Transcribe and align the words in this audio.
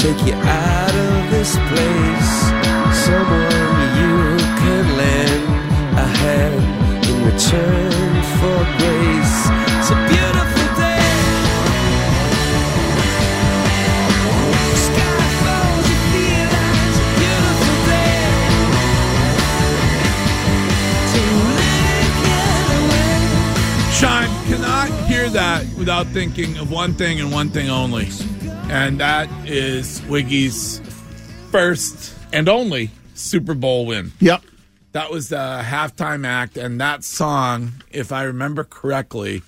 Take 0.00 0.24
you 0.24 0.32
out 0.32 0.94
of 0.94 1.30
this 1.30 1.56
place. 1.68 2.32
Someone 3.04 3.76
you 4.00 4.16
can 4.60 4.84
lend 4.96 5.44
a 5.98 6.06
hand 6.20 6.56
in 7.04 7.16
return 7.22 7.92
for 8.40 8.58
grace. 8.80 9.36
It's 9.76 9.90
a 9.90 9.98
beautiful 10.08 10.68
day. 10.80 11.04
Sky 14.86 15.20
falls, 15.42 15.84
you 15.90 15.96
feel 16.14 16.48
that 16.48 16.72
beautiful 17.20 17.76
day. 17.92 18.24
To 21.12 21.22
live 21.60 22.16
getaway. 22.24 23.20
Sean 24.00 24.28
cannot 24.48 24.88
hear 25.10 25.26
that 25.28 25.60
without 25.76 26.06
thinking 26.06 26.56
of 26.56 26.70
one 26.70 26.94
thing 26.94 27.20
and 27.20 27.30
one 27.30 27.50
thing 27.50 27.68
only. 27.68 28.08
And 28.70 29.00
that 29.00 29.28
is 29.48 30.00
Wiggy's 30.02 30.80
first 31.50 32.14
and 32.32 32.48
only 32.48 32.90
Super 33.14 33.54
Bowl 33.54 33.84
win. 33.84 34.12
Yep. 34.20 34.42
That 34.92 35.10
was 35.10 35.28
the 35.28 35.60
halftime 35.64 36.24
act, 36.24 36.56
and 36.56 36.80
that 36.80 37.02
song, 37.02 37.72
if 37.90 38.12
I 38.12 38.22
remember 38.22 38.62
correctly, 38.62 39.42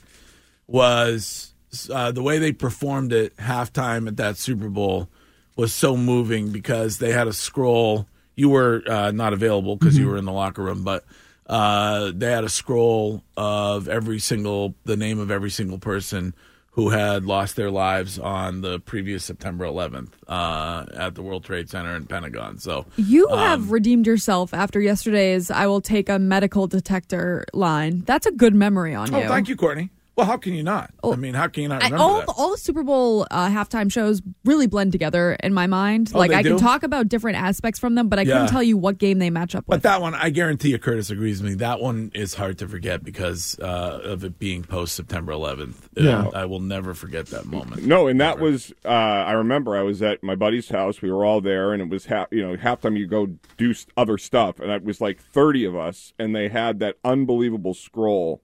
was 0.67 1.55
uh, 1.89 2.11
the 2.11 2.21
way 2.21 2.41
they 2.41 2.51
performed 2.51 3.13
it 3.13 3.37
halftime 3.37 4.09
at 4.09 4.17
that 4.17 4.39
Super 4.39 4.69
Bowl 4.69 5.09
was 5.55 5.73
so 5.73 5.97
moving 5.97 6.51
because 6.51 6.99
they 6.99 7.13
had 7.13 7.29
a 7.29 7.33
scroll. 7.33 8.09
You 8.35 8.49
were 8.49 8.83
uh, 8.89 9.13
not 9.13 9.33
available 9.33 9.77
because 9.77 9.97
you 9.97 10.09
were 10.09 10.17
in 10.17 10.25
the 10.25 10.33
locker 10.33 10.65
room, 10.65 10.83
but 10.83 11.05
uh, 11.47 12.11
they 12.13 12.33
had 12.33 12.43
a 12.43 12.49
scroll 12.49 13.23
of 13.37 13.89
every 13.89 14.19
single 14.19 14.75
the 14.85 14.97
name 14.97 15.21
of 15.21 15.31
every 15.31 15.51
single 15.51 15.79
person 15.79 16.35
who 16.75 16.89
had 16.91 17.25
lost 17.25 17.55
their 17.57 17.71
lives 17.71 18.19
on 18.19 18.63
the 18.63 18.81
previous 18.81 19.25
September 19.25 19.65
11th 19.67 20.09
uh, 20.27 20.87
at 20.97 21.15
the 21.15 21.23
World 21.23 21.45
Trade 21.45 21.69
Center 21.69 21.95
and 21.95 22.09
Pentagon. 22.09 22.59
So 22.59 22.87
You 22.97 23.29
have 23.29 23.71
redeemed 23.71 24.07
yourself 24.07 24.55
after 24.55 24.81
yesterday's 24.81 25.51
I 25.51 25.67
will 25.67 25.83
take 25.83 26.09
a 26.09 26.19
medical 26.19 26.67
detector 26.67 27.45
line. 27.53 28.01
That's 28.07 28.27
a 28.27 28.33
good 28.33 28.55
memory 28.55 28.95
on 28.95 29.15
Oh, 29.15 29.21
you. 29.21 29.29
thank 29.29 29.49
you, 29.49 29.57
Courtney. 29.57 29.91
Well, 30.23 30.31
how 30.31 30.37
can 30.37 30.55
you 30.55 30.63
not? 30.63 30.91
Oh, 31.03 31.13
I 31.13 31.17
mean, 31.17 31.35
how 31.35 31.49
can 31.49 31.65
you 31.65 31.69
not 31.69 31.83
I- 31.83 31.87
remember 31.87 32.05
all, 32.05 32.21
that? 32.21 32.29
all 32.29 32.51
the 32.53 32.57
Super 32.57 32.85
Bowl 32.85 33.27
uh, 33.31 33.49
halftime 33.49 33.91
shows 33.91 34.23
really 34.45 34.69
blend 34.69 34.93
together 34.93 35.33
in 35.43 35.53
my 35.53 35.67
mind. 35.67 36.13
Oh, 36.15 36.19
like 36.19 36.31
they 36.31 36.37
I 36.37 36.43
can 36.45 36.59
talk 36.59 36.85
about 36.85 37.09
different 37.09 37.39
aspects 37.39 37.81
from 37.81 37.97
them, 37.97 38.09
but 38.09 38.21
I 38.21 38.23
Yeah. 38.23 38.35
couldn't 38.35 38.49
tell 38.51 38.63
you 38.63 38.77
what 38.77 38.99
game 38.99 39.19
they 39.19 39.31
match 39.31 39.57
up 39.57 39.65
with. 39.67 39.83
But 39.83 39.83
that 39.83 40.01
one, 40.01 40.15
I 40.15 40.31
guarantee 40.31 40.71
you, 40.71 40.79
Curtis 40.79 41.11
agrees 41.11 41.43
with 41.43 41.51
me. 41.51 41.57
That 41.57 41.81
one 41.81 42.13
is 42.15 42.35
hard 42.35 42.57
to 42.59 42.69
forget 42.69 43.03
because 43.03 43.59
uh, 43.59 44.01
of 44.05 44.23
it 44.23 44.39
being 44.39 44.63
post 44.63 44.95
September 44.95 45.33
11th. 45.33 45.87
Uh, 45.99 46.03
Yeah. 46.03 46.29
I 46.33 46.45
will 46.45 46.61
never 46.61 46.95
forget 46.95 47.27
that 47.27 47.47
moment. 47.47 47.85
No, 47.85 48.07
and 48.07 48.21
that 48.21 48.39
was 48.39 48.73
uh, 48.85 48.89
I 48.89 49.33
remember 49.33 49.77
I 49.77 49.83
was 49.83 50.03
at 50.03 50.23
my 50.23 50.37
buddy's 50.37 50.69
house. 50.69 51.03
We 51.03 51.11
were 51.11 51.25
all 51.25 51.41
there, 51.41 51.73
and 51.73 51.83
it 51.83 51.89
was 51.89 52.07
half 52.07 52.29
you 52.31 52.47
know 52.47 52.57
halftime 52.57 52.97
you 52.97 53.09
go 53.09 53.27
do 53.57 53.75
other 53.97 54.19
stuff, 54.19 54.61
and 54.61 54.71
it 54.71 54.85
was 54.85 55.01
like 55.01 55.21
thirty 55.21 55.65
of 55.65 55.75
us, 55.75 56.13
and 56.17 56.33
they 56.37 56.49
had 56.49 56.79
that 56.79 56.99
unbelievable 57.05 57.75
scroll 57.75 58.41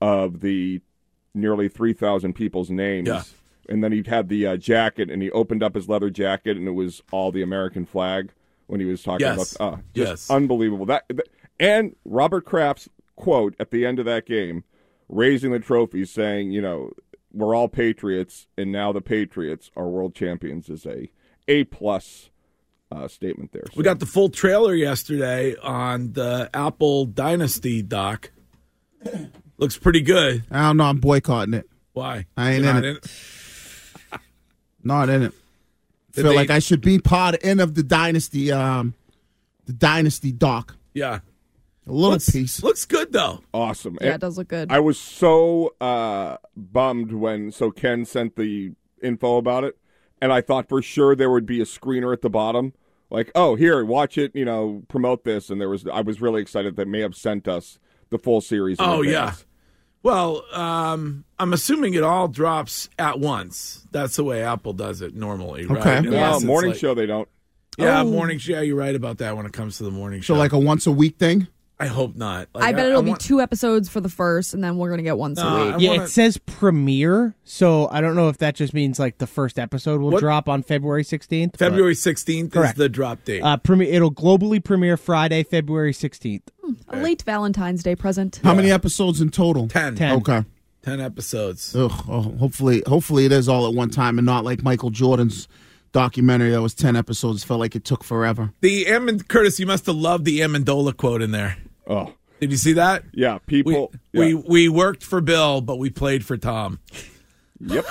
of 0.00 0.40
the 0.40 0.80
nearly 1.36 1.68
three 1.68 1.92
thousand 1.92 2.32
people's 2.34 2.70
names. 2.70 3.06
Yeah. 3.08 3.22
And 3.68 3.82
then 3.82 3.90
he 3.92 4.02
had 4.06 4.28
the 4.28 4.46
uh, 4.46 4.56
jacket, 4.56 5.10
and 5.10 5.20
he 5.22 5.30
opened 5.32 5.62
up 5.62 5.74
his 5.74 5.88
leather 5.88 6.08
jacket, 6.10 6.56
and 6.56 6.66
it 6.68 6.72
was 6.72 7.02
all 7.10 7.32
the 7.32 7.42
American 7.42 7.84
flag 7.84 8.32
when 8.68 8.78
he 8.80 8.86
was 8.86 9.02
talking 9.02 9.26
Yes. 9.26 9.56
about. 9.56 9.72
Uh, 9.74 9.76
just 9.94 10.10
Yes. 10.10 10.30
unbelievable. 10.30 10.86
That, 10.86 11.04
that 11.08 11.28
and 11.58 11.96
Robert 12.04 12.44
Kraft's 12.44 12.88
quote 13.16 13.54
at 13.58 13.70
the 13.70 13.84
end 13.86 13.98
of 13.98 14.04
that 14.06 14.24
game, 14.26 14.62
raising 15.08 15.50
the 15.52 15.58
trophy, 15.58 16.04
saying, 16.04 16.52
"You 16.52 16.60
know, 16.62 16.90
we're 17.32 17.54
all 17.56 17.68
patriots, 17.68 18.46
and 18.56 18.70
now 18.70 18.92
the 18.92 19.00
Patriots 19.00 19.70
are 19.76 19.88
world 19.88 20.14
champions," 20.14 20.68
is 20.68 20.86
a 20.86 21.10
a 21.48 21.64
plus 21.64 22.30
uh, 22.92 23.08
statement 23.08 23.50
there. 23.52 23.64
We 23.74 23.82
got 23.82 23.98
the 23.98 24.06
full 24.06 24.28
trailer 24.28 24.74
yesterday 24.74 25.56
on 25.56 26.12
the 26.12 26.48
Apple 26.54 27.04
Dynasty 27.04 27.82
doc. 27.82 28.30
Looks 29.58 29.78
pretty 29.78 30.00
good. 30.02 30.44
I 30.50 30.62
don't 30.68 30.76
know. 30.76 30.84
I'm 30.84 30.98
boycotting 30.98 31.54
it. 31.54 31.68
Why? 31.92 32.26
I 32.36 32.52
ain't 32.52 32.64
You're 32.64 32.76
in 32.76 32.82
not 32.82 32.84
it. 32.84 33.06
Not 34.84 35.08
in 35.08 35.22
it. 35.24 35.32
Did 36.12 36.22
Feel 36.22 36.30
they- 36.30 36.36
like 36.36 36.50
I 36.50 36.58
should 36.60 36.80
be 36.80 36.98
part 36.98 37.36
in 37.42 37.58
of 37.60 37.74
the 37.74 37.82
dynasty. 37.82 38.52
Um, 38.52 38.94
the 39.64 39.72
dynasty 39.72 40.32
doc. 40.32 40.76
Yeah. 40.94 41.20
A 41.88 41.92
little 41.92 42.10
Looks, 42.12 42.30
piece. 42.30 42.62
looks 42.62 42.84
good, 42.84 43.12
though. 43.12 43.40
awesome. 43.54 43.96
yeah, 44.00 44.06
And 44.08 44.14
it 44.16 44.20
does 44.20 44.36
look 44.38 44.48
good. 44.48 44.72
I 44.72 44.80
was 44.80 44.98
so 44.98 45.74
uh, 45.80 46.36
bummed 46.56 47.12
when 47.12 47.52
so 47.52 47.70
Ken 47.70 48.04
sent 48.04 48.34
the 48.36 48.72
info 49.02 49.36
about 49.36 49.62
it, 49.64 49.76
and 50.20 50.32
I 50.32 50.40
thought 50.40 50.68
for 50.68 50.82
sure 50.82 51.14
there 51.14 51.30
would 51.30 51.46
be 51.46 51.60
a 51.60 51.64
screener 51.64 52.12
at 52.12 52.22
the 52.22 52.30
bottom, 52.30 52.72
like, 53.08 53.30
"Oh, 53.36 53.54
here, 53.54 53.84
watch 53.84 54.18
it," 54.18 54.34
you 54.34 54.44
know, 54.44 54.82
promote 54.88 55.22
this. 55.22 55.48
And 55.48 55.60
there 55.60 55.68
was, 55.68 55.86
I 55.86 56.00
was 56.00 56.20
really 56.20 56.42
excited 56.42 56.74
they 56.74 56.84
may 56.84 57.00
have 57.02 57.14
sent 57.14 57.46
us 57.46 57.78
the 58.10 58.18
full 58.18 58.40
series. 58.40 58.78
in 58.78 58.84
Oh, 58.84 59.02
yeah. 59.02 59.34
Well, 60.02 60.44
um, 60.52 61.24
I'm 61.38 61.52
assuming 61.52 61.94
it 61.94 62.04
all 62.04 62.28
drops 62.28 62.88
at 62.98 63.18
once. 63.18 63.84
That's 63.90 64.16
the 64.16 64.24
way 64.24 64.42
Apple 64.44 64.72
does 64.72 65.00
it 65.02 65.14
normally, 65.14 65.66
right? 65.66 65.80
Okay. 65.80 65.96
Unless 65.96 66.12
Well, 66.12 66.40
morning 66.42 66.70
like- 66.72 66.78
show 66.80 66.94
they 66.94 67.06
don't. 67.06 67.28
Yeah, 67.78 68.00
Oh. 68.02 68.04
morning 68.04 68.38
show. 68.38 68.60
You're 68.60 68.76
right 68.76 68.94
about 68.94 69.18
that 69.18 69.36
when 69.36 69.44
it 69.46 69.52
comes 69.52 69.78
to 69.78 69.84
the 69.84 69.90
morning 69.90 70.20
show. 70.22 70.34
So 70.34 70.38
like 70.38 70.52
a 70.52 70.58
once 70.58 70.86
a 70.86 70.92
week 70.92 71.18
thing. 71.18 71.48
I 71.78 71.88
hope 71.88 72.16
not. 72.16 72.48
Like, 72.54 72.64
I 72.64 72.72
bet 72.72 72.86
it'll 72.86 73.02
be 73.02 73.10
want- 73.10 73.20
two 73.20 73.38
episodes 73.40 73.90
for 73.90 74.00
the 74.00 74.08
first, 74.08 74.54
and 74.54 74.64
then 74.64 74.78
we're 74.78 74.88
gonna 74.88 75.02
get 75.02 75.18
once 75.18 75.38
No, 75.38 75.46
a 75.46 75.64
week. 75.66 75.74
I 75.74 75.78
Yeah, 75.78 75.90
wanna- 75.90 76.02
it 76.04 76.08
says 76.08 76.38
premiere, 76.38 77.34
so 77.44 77.88
I 77.90 78.00
don't 78.00 78.16
know 78.16 78.28
if 78.30 78.38
that 78.38 78.54
just 78.54 78.72
means 78.72 78.98
like 78.98 79.18
the 79.18 79.26
first 79.26 79.58
episode 79.58 80.00
will 80.00 80.10
What- 80.12 80.20
drop 80.20 80.48
on 80.48 80.62
February 80.62 81.04
16th. 81.04 81.58
February 81.58 81.94
16th 81.94 82.46
is 82.46 82.52
Correct. 82.54 82.78
the 82.78 82.88
drop 82.88 83.24
date. 83.26 83.42
Uh, 83.42 83.58
premiere, 83.58 83.92
it'll 83.92 84.10
globally 84.10 84.62
premiere 84.64 84.96
Friday, 84.96 85.42
February 85.42 85.92
16th. 85.92 86.44
A 86.88 86.96
late 86.98 87.22
Valentine's 87.22 87.82
Day 87.82 87.94
present. 87.94 88.40
How 88.42 88.54
many 88.54 88.70
episodes 88.70 89.20
in 89.20 89.28
total? 89.28 89.68
10. 89.68 89.96
10. 89.96 90.16
Okay. 90.16 90.44
10 90.82 91.00
episodes. 91.00 91.74
Ugh, 91.76 91.92
oh, 92.08 92.22
hopefully, 92.38 92.82
hopefully 92.86 93.26
it 93.26 93.32
is 93.32 93.48
all 93.50 93.66
at 93.66 93.74
one 93.74 93.90
time 93.90 94.18
and 94.18 94.24
not 94.24 94.44
like 94.44 94.62
Michael 94.62 94.88
Jordan's 94.90 95.46
documentary 95.92 96.50
that 96.50 96.60
was 96.62 96.74
ten 96.74 96.94
episodes. 96.94 97.42
Felt 97.42 97.58
like 97.60 97.74
it 97.74 97.84
took 97.84 98.04
forever. 98.04 98.52
The 98.60 98.84
Amond 98.86 99.28
Curtis, 99.28 99.58
you 99.58 99.66
must 99.66 99.86
have 99.86 99.96
loved 99.96 100.24
the 100.26 100.40
Amendola 100.40 100.94
quote 100.96 101.22
in 101.22 101.30
there. 101.30 101.56
Oh, 101.86 102.12
Did 102.40 102.50
you 102.50 102.56
see 102.56 102.72
that? 102.74 103.04
yeah. 103.12 103.38
People. 103.46 103.92
we 104.12 104.34
yeah. 104.34 104.42
we 104.46 104.68
worked 104.68 105.02
for 105.02 105.20
Bill, 105.20 105.60
but 105.60 105.76
we 105.76 105.90
played 105.90 106.24
for 106.24 106.36
Tom. 106.36 106.80
Yep. 107.60 107.86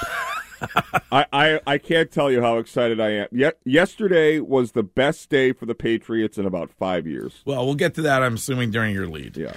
I, 1.12 1.26
I 1.34 1.60
I 1.68 1.78
can't 1.78 2.12
tell 2.12 2.32
you 2.32 2.42
how 2.42 2.58
excited 2.58 3.00
I 3.00 3.10
am. 3.12 3.28
Yet 3.32 3.58
yesterday 3.66 4.40
was 4.40 4.72
the 4.72 4.84
best 4.84 5.30
day 5.30 5.52
for 5.52 5.66
the 5.66 5.76
Patriots 5.76 6.38
in 6.38 6.46
about 6.46 6.72
five 6.72 7.06
years. 7.08 7.42
Well, 7.46 7.66
we'll 7.66 7.76
get 7.76 7.94
to 7.96 8.02
that. 8.04 8.24
I'm 8.24 8.36
assuming 8.36 8.72
during 8.72 8.94
your 8.94 9.08
lead. 9.08 9.38
Yeah. 9.38 9.54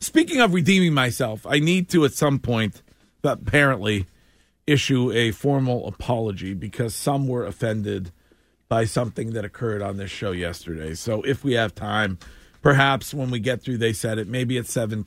Speaking 0.00 0.40
of 0.40 0.54
redeeming 0.54 0.94
myself, 0.94 1.46
I 1.46 1.58
need 1.58 1.88
to 1.90 2.04
at 2.04 2.14
some 2.14 2.38
point, 2.38 2.82
apparently, 3.22 4.06
issue 4.66 5.12
a 5.12 5.30
formal 5.30 5.86
apology 5.86 6.54
because 6.54 6.94
some 6.94 7.28
were 7.28 7.44
offended 7.44 8.10
by 8.68 8.84
something 8.84 9.32
that 9.32 9.44
occurred 9.44 9.82
on 9.82 9.98
this 9.98 10.10
show 10.10 10.30
yesterday. 10.30 10.94
So 10.94 11.22
if 11.22 11.44
we 11.44 11.52
have 11.54 11.74
time, 11.74 12.18
perhaps 12.62 13.12
when 13.14 13.30
we 13.30 13.40
get 13.40 13.62
through, 13.62 13.78
they 13.78 13.92
said 13.92 14.18
it. 14.18 14.28
Maybe 14.28 14.58
at 14.58 14.66
seven 14.66 15.04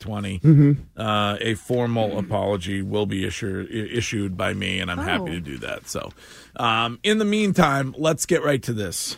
uh, 0.96 1.36
a 1.40 1.54
formal 1.54 2.18
apology 2.18 2.82
will 2.82 3.06
be 3.06 3.24
issued 3.26 3.70
issued 3.70 4.36
by 4.36 4.54
me, 4.54 4.80
and 4.80 4.90
I'm 4.90 4.98
happy 4.98 5.30
to 5.32 5.40
do 5.40 5.58
that. 5.58 5.88
So, 5.88 6.10
um, 6.56 6.98
in 7.02 7.18
the 7.18 7.24
meantime, 7.24 7.94
let's 7.96 8.26
get 8.26 8.42
right 8.44 8.62
to 8.64 8.72
this. 8.72 9.16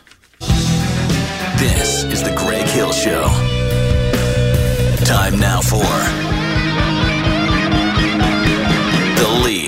This 1.59 2.03
is 2.03 2.23
the 2.23 2.35
Greg 2.35 2.67
Hill 2.67 2.91
Show. 2.91 3.23
Time 5.05 5.39
now 5.39 5.61
for 5.61 5.77
the 9.17 9.41
lead. 9.43 9.66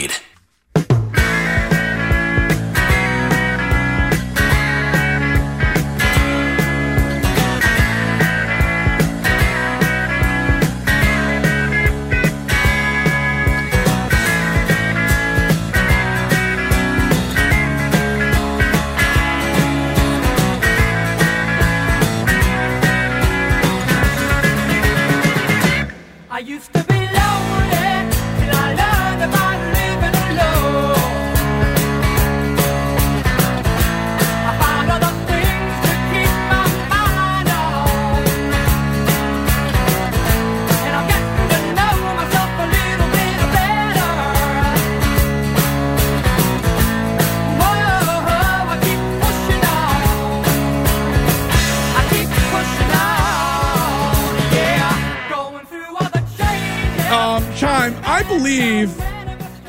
Shime, 57.93 58.01
I 58.05 58.23
believe, 58.23 58.99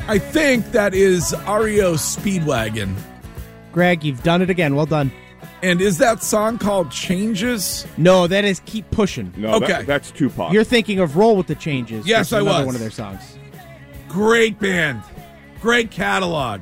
I 0.07 0.17
think 0.19 0.71
that 0.71 0.93
is 0.93 1.33
REO 1.47 1.93
Speedwagon. 1.95 2.95
Greg, 3.71 4.03
you've 4.03 4.23
done 4.23 4.41
it 4.41 4.49
again. 4.49 4.75
Well 4.75 4.85
done. 4.85 5.11
And 5.63 5.79
is 5.79 5.99
that 5.99 6.23
song 6.23 6.57
called 6.57 6.91
Changes? 6.91 7.85
No, 7.97 8.25
that 8.27 8.43
is 8.45 8.61
Keep 8.65 8.89
Pushing. 8.91 9.31
No, 9.37 9.59
that- 9.59 9.69
Okay. 9.71 9.83
that's 9.83 10.11
Tupac. 10.11 10.51
You're 10.53 10.63
thinking 10.63 10.99
of 10.99 11.15
Roll 11.17 11.35
with 11.35 11.47
the 11.47 11.55
Changes. 11.55 12.07
Yes, 12.07 12.33
I 12.33 12.41
was. 12.41 12.65
one 12.65 12.75
of 12.75 12.81
their 12.81 12.89
songs. 12.91 13.37
Great 14.09 14.59
band. 14.59 15.01
Great 15.61 15.91
catalog. 15.91 16.61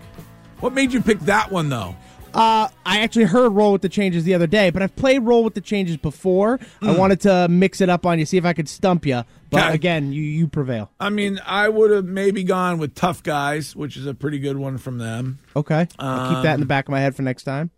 What 0.60 0.74
made 0.74 0.92
you 0.92 1.02
pick 1.02 1.20
that 1.22 1.52
one, 1.52 1.70
though? 1.70 1.96
Uh, 2.34 2.68
I 2.86 3.00
actually 3.02 3.26
heard 3.26 3.50
Roll 3.50 3.72
with 3.74 3.82
the 3.82 3.90
Changes 3.90 4.24
the 4.24 4.34
other 4.34 4.48
day, 4.48 4.70
but 4.70 4.82
I've 4.82 4.96
played 4.96 5.20
Roll 5.20 5.44
with 5.44 5.56
the 5.56 5.62
Changes 5.62 5.98
before. 5.98 6.60
I 6.82 6.92
wanted 6.96 7.20
to 7.22 7.48
mix 7.50 7.82
it 7.82 7.90
up 7.90 8.06
on 8.06 8.20
you, 8.20 8.26
see 8.26 8.38
if 8.38 8.46
I 8.46 8.54
could 8.54 8.70
stump 8.70 9.06
you. 9.06 9.24
But 9.50 9.70
Hmm. 9.70 9.74
Again, 9.74 10.14
you 10.14 10.22
you 10.22 10.48
prevail. 10.48 10.92
I 11.00 11.10
mean, 11.10 11.40
I 11.46 11.70
would 11.70 11.90
have 11.90 12.06
maybe 12.06 12.44
gone 12.44 12.78
with 12.78 12.94
Tough 12.94 13.24
Guys, 13.24 13.76
which 13.76 13.98
is 13.98 14.06
a 14.06 14.14
pretty 14.14 14.38
good 14.38 14.58
one 14.58 14.78
from 14.78 15.00
them. 15.00 15.40
Okay, 15.56 15.88
I'll 15.98 16.30
keep 16.36 16.44
that 16.44 16.50
Um, 16.52 16.54
in 16.56 16.60
the 16.60 16.66
back 16.68 16.88
of 16.88 16.92
my 16.92 17.00
head 17.00 17.16
for 17.16 17.24
next 17.24 17.44
time. 17.44 17.72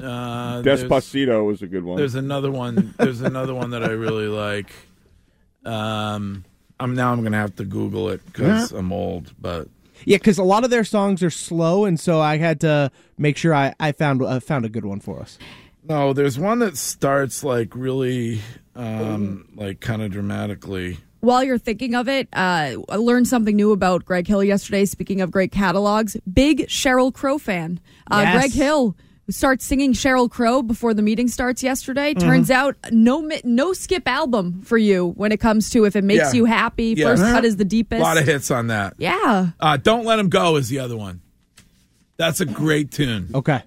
Uh, 0.00 0.62
Despacito 0.62 1.44
was 1.44 1.60
a 1.60 1.66
good 1.66 1.84
one. 1.84 1.96
There's 1.98 2.14
another 2.14 2.50
one. 2.50 2.94
There's 2.98 3.20
another 3.20 3.54
one 3.54 3.70
that 3.70 3.82
I 3.84 3.88
really 3.90 4.28
like. 4.28 4.70
Um, 5.64 6.44
I'm 6.80 6.94
now 6.94 7.12
I'm 7.12 7.22
gonna 7.22 7.36
have 7.36 7.56
to 7.56 7.64
Google 7.64 8.08
it 8.08 8.24
because 8.26 8.72
I'm 8.72 8.92
old. 8.92 9.34
But 9.38 9.68
Yeah, 10.04 10.16
because 10.18 10.38
a 10.38 10.42
lot 10.44 10.64
of 10.64 10.70
their 10.70 10.84
songs 10.84 11.22
are 11.22 11.30
slow, 11.30 11.84
and 11.84 11.98
so 11.98 12.20
I 12.20 12.36
had 12.38 12.60
to 12.60 12.90
make 13.16 13.36
sure 13.36 13.54
I, 13.54 13.74
I 13.80 13.92
found 13.92 14.22
uh, 14.22 14.40
found 14.40 14.64
a 14.64 14.68
good 14.68 14.84
one 14.84 15.00
for 15.00 15.20
us. 15.20 15.38
no, 15.84 16.12
there's 16.12 16.38
one 16.38 16.58
that 16.60 16.76
starts 16.76 17.42
like 17.44 17.74
really, 17.74 18.40
um, 18.76 19.48
like 19.54 19.80
kind 19.80 20.02
of 20.02 20.10
dramatically. 20.12 20.98
While 21.20 21.42
you're 21.42 21.58
thinking 21.58 21.94
of 21.96 22.08
it, 22.08 22.28
uh, 22.32 22.76
I 22.88 22.96
learned 22.96 23.26
something 23.26 23.56
new 23.56 23.72
about 23.72 24.04
Greg 24.04 24.28
Hill 24.28 24.44
yesterday. 24.44 24.84
Speaking 24.84 25.20
of 25.20 25.32
great 25.32 25.50
catalogs, 25.50 26.16
big 26.32 26.68
Sheryl 26.68 27.12
Crow 27.12 27.38
fan. 27.38 27.80
Uh, 28.08 28.20
Yes. 28.24 28.34
Greg 28.36 28.52
Hill 28.52 28.96
starts 29.30 29.64
singing 29.64 29.92
Sheryl 29.92 30.30
Crow 30.30 30.62
before 30.62 30.94
the 30.94 31.02
meeting 31.02 31.28
starts 31.28 31.62
yesterday. 31.62 32.14
Mm-hmm. 32.14 32.28
Turns 32.28 32.50
out 32.50 32.76
no 32.90 33.28
no 33.44 33.72
skip 33.72 34.06
album 34.08 34.62
for 34.62 34.78
you 34.78 35.08
when 35.16 35.32
it 35.32 35.38
comes 35.40 35.70
to 35.70 35.84
if 35.84 35.96
it 35.96 36.04
makes 36.04 36.32
Yeah. 36.32 36.32
you 36.32 36.44
happy. 36.46 36.94
Yeah. 36.96 37.06
First 37.06 37.22
cut 37.22 37.44
is 37.44 37.56
the 37.56 37.64
deepest. 37.64 38.00
A 38.00 38.02
lot 38.02 38.18
of 38.18 38.24
hits 38.24 38.50
on 38.50 38.68
that. 38.68 38.94
Yeah. 38.98 39.48
Uh, 39.60 39.76
Don't 39.76 40.04
let 40.04 40.18
him 40.18 40.28
go 40.28 40.56
is 40.56 40.68
the 40.68 40.78
other 40.80 40.96
one. 40.96 41.20
That's 42.16 42.40
a 42.40 42.46
great 42.46 42.90
tune. 42.90 43.30
Okay. 43.34 43.62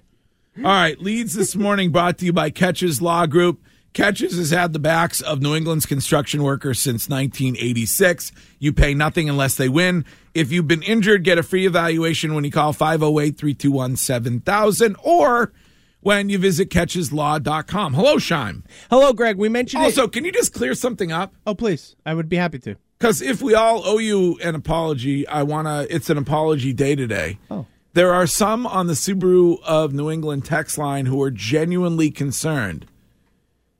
All 0.58 0.62
right, 0.64 0.98
leads 1.00 1.32
this 1.32 1.56
morning 1.56 1.90
brought 1.92 2.18
to 2.18 2.26
you 2.26 2.32
by 2.34 2.50
Keches 2.50 3.00
Law 3.00 3.24
Group. 3.24 3.62
Keches 3.94 4.36
has 4.38 4.50
had 4.50 4.72
the 4.72 4.78
backs 4.78 5.20
of 5.20 5.42
New 5.42 5.54
England's 5.54 5.84
construction 5.84 6.42
workers 6.42 6.78
since 6.78 7.08
1986. 7.10 8.32
You 8.58 8.72
pay 8.72 8.94
nothing 8.94 9.28
unless 9.28 9.56
they 9.56 9.68
win. 9.68 10.06
If 10.34 10.50
you've 10.50 10.66
been 10.66 10.82
injured, 10.82 11.24
get 11.24 11.36
a 11.38 11.42
free 11.42 11.66
evaluation 11.66 12.34
when 12.34 12.44
you 12.44 12.50
call 12.50 12.72
508 12.72 13.36
321 13.36 13.96
7000 13.96 14.96
or 15.02 15.52
when 16.00 16.30
you 16.30 16.38
visit 16.38 16.70
kecheslaw.com. 16.70 17.94
Hello, 17.94 18.16
Shime. 18.16 18.62
Hello, 18.88 19.12
Greg. 19.12 19.36
We 19.36 19.50
mentioned 19.50 19.82
Also, 19.84 20.04
It. 20.04 20.12
can 20.12 20.24
you 20.24 20.32
just 20.32 20.54
clear 20.54 20.74
something 20.74 21.12
up? 21.12 21.34
Oh, 21.46 21.54
please. 21.54 21.94
I 22.06 22.14
would 22.14 22.28
be 22.30 22.36
happy 22.36 22.58
to. 22.60 22.76
Because 22.98 23.20
if 23.20 23.42
we 23.42 23.54
all 23.54 23.82
owe 23.84 23.98
you 23.98 24.38
an 24.42 24.54
apology, 24.54 25.26
I 25.28 25.42
want 25.42 25.66
to, 25.66 25.94
it's 25.94 26.08
an 26.08 26.16
apology 26.16 26.72
day 26.72 26.94
today. 26.94 27.38
Oh. 27.50 27.66
There 27.94 28.14
are 28.14 28.26
some 28.26 28.66
on 28.66 28.86
the 28.86 28.94
Subaru 28.94 29.60
of 29.64 29.92
New 29.92 30.10
England 30.10 30.46
text 30.46 30.78
line 30.78 31.04
who 31.06 31.20
are 31.22 31.30
genuinely 31.30 32.10
concerned 32.10 32.86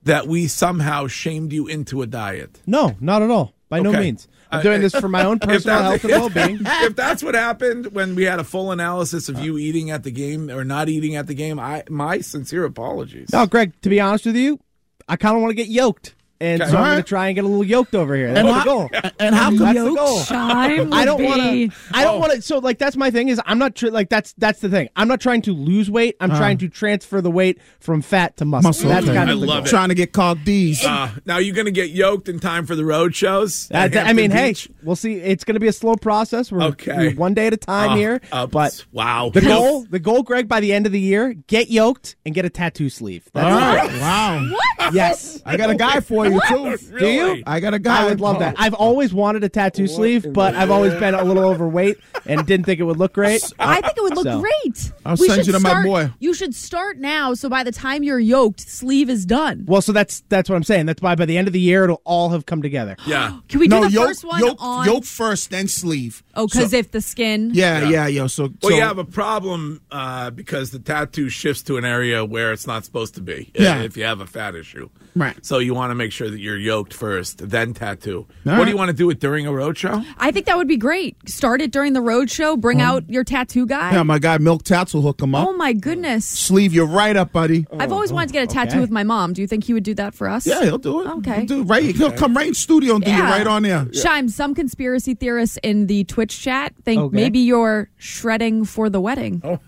that 0.05 0.27
we 0.27 0.47
somehow 0.49 1.07
shamed 1.07 1.53
you 1.53 1.67
into 1.67 2.03
a 2.03 2.07
diet. 2.07 2.61
No, 2.67 2.97
not 3.01 3.23
at 3.23 3.31
all. 3.31 3.55
By 3.69 3.81
no 3.81 3.93
means. 3.93 4.29
I'm 4.51 4.59
Uh, 4.59 4.63
doing 4.63 4.81
this 4.83 4.95
for 4.95 5.09
my 5.09 5.25
own 5.29 5.39
personal 5.39 5.79
health 5.83 6.05
and 6.05 6.13
well-being. 6.21 6.59
if 6.63 6.95
that's 6.95 7.23
what 7.23 7.35
happened 7.35 7.87
when 7.95 8.15
we 8.15 8.25
had 8.25 8.39
a 8.39 8.45
full 8.45 8.71
analysis 8.71 9.31
of 9.31 9.39
you 9.41 9.57
eating 9.57 9.91
at 9.91 10.03
the 10.03 10.11
game 10.11 10.51
or 10.51 10.63
not 10.65 10.91
eating 10.91 11.17
at 11.17 11.27
the 11.27 11.35
game, 11.35 11.59
I 11.59 11.85
my 11.89 12.19
sincere 12.21 12.65
apologies. 12.65 13.31
No, 13.33 13.47
Greg. 13.47 13.73
To 13.81 13.89
be 13.89 13.99
honest 14.01 14.27
with 14.27 14.37
you, 14.37 14.61
I 15.09 15.17
kind 15.17 15.37
of 15.37 15.41
want 15.43 15.53
to 15.53 15.55
get 15.57 15.69
yoked, 15.69 16.15
and 16.43 16.61
Okay. 16.63 16.71
so 16.71 16.77
I'm 16.77 16.85
going 16.93 16.97
to 16.97 17.09
try 17.09 17.29
and 17.29 17.35
get 17.37 17.45
a 17.45 17.47
little 17.49 17.65
yoked 17.65 17.95
over 17.95 18.15
here. 18.17 18.29
That's 18.35 18.39
And 18.41 18.49
the 18.49 18.53
how- 18.53 18.65
goal. 18.65 18.91
And 19.19 19.35
how 19.35 19.49
come 19.51 19.59
That's 19.59 19.79
the 19.79 19.95
goal. 19.95 20.19
Shime 20.21 20.93
I 20.93 21.05
don't 21.05 21.23
want 21.23 21.41
to. 21.43 21.71
I 21.93 22.05
don't 22.05 22.19
want 22.21 22.33
to. 22.33 22.43
So 22.43 22.59
like 22.59 22.79
that's 22.79 22.97
my 22.97 23.11
thing 23.11 23.29
is 23.29 23.41
I'm 23.47 23.59
not 23.59 23.75
tr- 23.77 23.89
like 23.89 24.09
that's 24.11 24.35
that's 24.39 24.61
the 24.61 24.69
thing. 24.69 24.89
I'm 24.97 25.09
not 25.09 25.21
trying 25.21 25.43
to 25.43 25.53
lose 25.53 25.91
weight. 25.91 26.17
I'm 26.21 26.31
trying 26.31 26.59
to 26.59 26.69
transfer 26.69 27.21
the 27.21 27.31
weight 27.31 27.61
from 27.81 28.03
fat 28.03 28.37
to 28.39 28.45
muscle. 28.45 28.69
muscle? 28.69 28.89
That's 28.89 29.07
okay. 29.07 29.15
kind 29.15 29.31
I 29.31 29.33
of 29.35 29.41
the 29.41 29.47
love 29.47 29.59
goal. 29.59 29.67
it. 29.67 29.71
Trying 29.71 29.89
to 29.91 29.95
get 29.95 30.13
called 30.13 30.45
D's. 30.45 30.85
Uh, 30.85 31.11
now 31.25 31.39
you're 31.39 31.55
going 31.55 31.67
to 31.67 31.71
get 31.73 31.91
yoked 31.91 32.29
in 32.29 32.41
time 32.41 32.67
for 32.67 32.75
the 32.75 32.85
road 32.85 33.15
shows. 33.15 33.71
Uh, 33.73 33.89
th- 33.89 34.05
I 34.05 34.13
mean, 34.13 34.31
Hampton 34.31 34.75
hey, 34.75 34.81
we'll 34.85 34.97
see. 34.97 35.15
It's 35.15 35.45
going 35.45 35.55
to 35.55 35.61
be 35.61 35.69
a 35.69 35.73
slow 35.73 35.95
process. 35.97 36.51
We're, 36.51 36.63
Okay. 36.63 36.97
we're 36.97 37.15
one 37.15 37.35
day 37.35 37.47
at 37.47 37.53
a 37.53 37.57
time 37.57 37.91
Uh, 37.91 37.97
here. 37.97 38.21
uh, 38.33 38.47
but 38.47 38.85
wow, 38.93 39.31
the 39.33 39.41
goal, 39.41 39.85
the 39.89 39.99
goal, 40.01 40.23
Greg, 40.23 40.49
by 40.49 40.61
the 40.61 40.73
end 40.73 40.87
of 40.87 40.93
the 40.93 41.01
year, 41.01 41.33
get 41.47 41.71
yoked 41.71 42.17
and 42.27 42.35
get 42.35 42.45
a 42.45 42.51
tattoo 42.51 42.89
sleeve. 42.89 43.29
All 43.35 43.43
That's 43.43 43.93
right. 43.93 44.01
Wow. 44.01 44.57
Yes. 44.93 45.41
I 45.47 45.57
got 45.57 45.71
a 45.71 45.75
guy 45.75 46.01
for 46.01 46.27
you 46.27 46.41
too. 46.49 46.77
Do 46.99 47.07
you? 47.09 47.43
I 47.47 47.61
got 47.61 47.75
a 47.75 47.79
guy. 47.79 48.03
I 48.03 48.09
would 48.09 48.21
love 48.21 48.39
that. 48.41 48.57
I've 48.59 48.75
always 48.75 49.13
wanted 49.15 49.45
a 49.45 49.49
tattoo 49.49 49.87
sleeve, 49.87 50.33
but 50.33 50.55
I've 50.55 50.71
always 50.71 50.95
been 50.95 51.15
a 51.15 51.25
little 51.25 51.45
overweight 51.45 51.99
and 52.27 52.47
didn't 52.47 52.67
think 52.67 52.81
it 52.81 52.85
would 52.85 52.99
look 52.99 53.13
great. 53.15 53.43
I 53.59 53.81
think 53.81 53.97
it 53.97 54.03
would 54.03 54.15
look 54.15 54.25
So. 54.25 54.41
great. 54.41 54.93
I'll 55.05 55.17
We 55.17 55.27
send 55.29 55.41
should 55.41 55.47
you 55.49 55.53
to 55.55 55.61
my 55.61 55.69
start- 55.71 55.87
boy. 55.87 56.11
You 56.21 56.35
should 56.35 56.55
start 56.55 56.99
now, 56.99 57.35
so 57.35 57.49
by 57.49 57.65
the 57.65 57.73
time 57.73 58.03
you're 58.03 58.19
yoked, 58.21 58.61
sleeve 58.61 59.11
is 59.11 59.27
done. 59.27 59.65
Well, 59.67 59.83
so 59.83 59.93
that's 59.93 60.23
that's 60.29 60.49
what 60.49 60.57
I'm 60.57 60.63
saying. 60.65 60.87
That's 60.87 61.03
why 61.03 61.15
by 61.15 61.27
the 61.27 61.37
end 61.39 61.47
of 61.49 61.53
the 61.53 61.61
year, 61.61 61.85
it'll 61.85 62.03
all 62.05 62.31
have 62.31 62.47
come 62.47 62.63
together. 62.63 62.97
Yeah. 63.07 63.39
Can 63.49 63.61
we 63.61 63.69
do 63.69 63.77
no, 63.81 63.85
the 63.85 63.91
yoke, 63.91 64.07
first 64.09 64.25
one 64.25 64.41
yoke, 64.41 64.57
on? 64.61 64.87
yoke 64.87 65.05
first, 65.05 65.51
then 65.51 65.69
sleeve. 65.69 66.23
oh, 66.35 66.47
because 66.47 66.71
So- 66.71 66.77
if 66.77 66.91
the 66.91 67.01
skin. 67.01 67.51
yeah, 67.55 67.81
Yeah. 67.83 67.89
yeah, 67.89 68.07
yo. 68.07 68.27
So, 68.27 68.45
Well, 68.45 68.71
so 68.71 68.77
you 68.77 68.83
have 68.83 68.99
a 68.99 69.05
problem 69.05 69.81
uh, 69.91 70.31
because 70.31 70.71
the 70.71 70.79
tattoo 70.79 71.29
shifts 71.29 71.63
to 71.65 71.77
an 71.77 71.85
area 71.85 72.25
where 72.25 72.53
it's 72.53 72.67
not 72.67 72.85
supposed 72.85 73.15
to 73.17 73.21
be. 73.21 73.51
Yeah. 73.55 73.83
If 73.83 73.97
you 73.97 74.05
have 74.05 74.21
a 74.21 74.27
fat 74.27 74.55
issue, 74.55 74.82
Right. 75.15 75.45
So 75.45 75.59
you 75.59 75.75
want 75.75 75.91
to 75.91 75.95
make 75.95 76.13
sure 76.13 76.31
that 76.31 76.39
you're 76.39 76.59
yoked 76.59 76.95
first, 76.95 77.49
then 77.51 77.75
tattoo. 77.75 78.27
what 78.45 78.53
right. 78.53 78.65
do 78.65 78.71
you 78.71 78.77
want 78.77 78.89
to 78.89 78.97
do 78.97 79.11
it 79.11 79.21
during 79.21 79.47
a 79.47 79.53
road 79.53 79.77
show? 79.77 80.03
I 80.19 80.31
think 80.31 80.47
that 80.47 80.57
would 80.57 80.69
be 80.69 80.77
great. 80.77 81.17
Start 81.29 81.61
it 81.61 81.71
during 81.71 81.93
the 81.93 82.01
road 82.01 82.31
show. 82.31 82.57
Bring 82.57 82.81
out 82.81 83.09
your 83.11 83.25
tattoo 83.25 83.67
guy. 83.67 83.93
yeah, 83.93 84.03
my 84.03 84.19
guy 84.19 84.39
Milk 84.39 84.63
Tats 84.63 84.95
will 84.95 85.03
hook 85.03 85.21
him 85.21 85.35
up. 85.35 85.49
oh 85.49 85.53
my 85.53 85.73
goodness! 85.73 86.27
Sleeve 86.27 86.73
you 86.73 86.85
right 86.85 87.17
up, 87.17 87.33
buddy. 87.33 87.67
I've 87.79 87.93
always 87.93 88.13
wanted 88.13 88.29
to 88.29 88.33
get 88.33 88.45
a 88.45 88.47
tattoo 88.47 88.73
okay. 88.73 88.81
with 88.81 88.91
my 88.91 89.03
mom. 89.03 89.33
Do 89.33 89.43
you 89.43 89.47
think 89.47 89.65
he 89.65 89.75
would 89.75 89.83
do 89.83 89.95
that 89.95 90.15
for 90.15 90.29
us? 90.29 90.47
Yeah, 90.47 90.63
he'll 90.63 90.79
do 90.79 91.03
it. 91.03 91.07
Okay. 91.19 91.37
He'll, 91.39 91.47
do 91.47 91.61
it 91.61 91.65
right. 91.65 91.95
He'll 91.95 92.13
come 92.13 92.35
right 92.37 92.49
in 92.49 92.55
studio 92.55 92.95
and 92.95 93.05
do 93.05 93.11
Yeah. 93.11 93.29
it 93.29 93.31
right 93.31 93.47
on 93.47 93.63
there. 93.63 93.87
Shime, 93.93 94.29
some 94.29 94.55
conspiracy 94.55 95.15
theorists 95.15 95.59
in 95.63 95.87
the 95.89 96.05
Twitch 96.05 96.41
chat 96.41 96.73
think 96.85 97.01
Okay. 97.01 97.17
maybe 97.17 97.41
you're 97.41 97.91
shredding 97.99 98.65
for 98.65 98.89
the 98.89 99.01
wedding. 99.01 99.43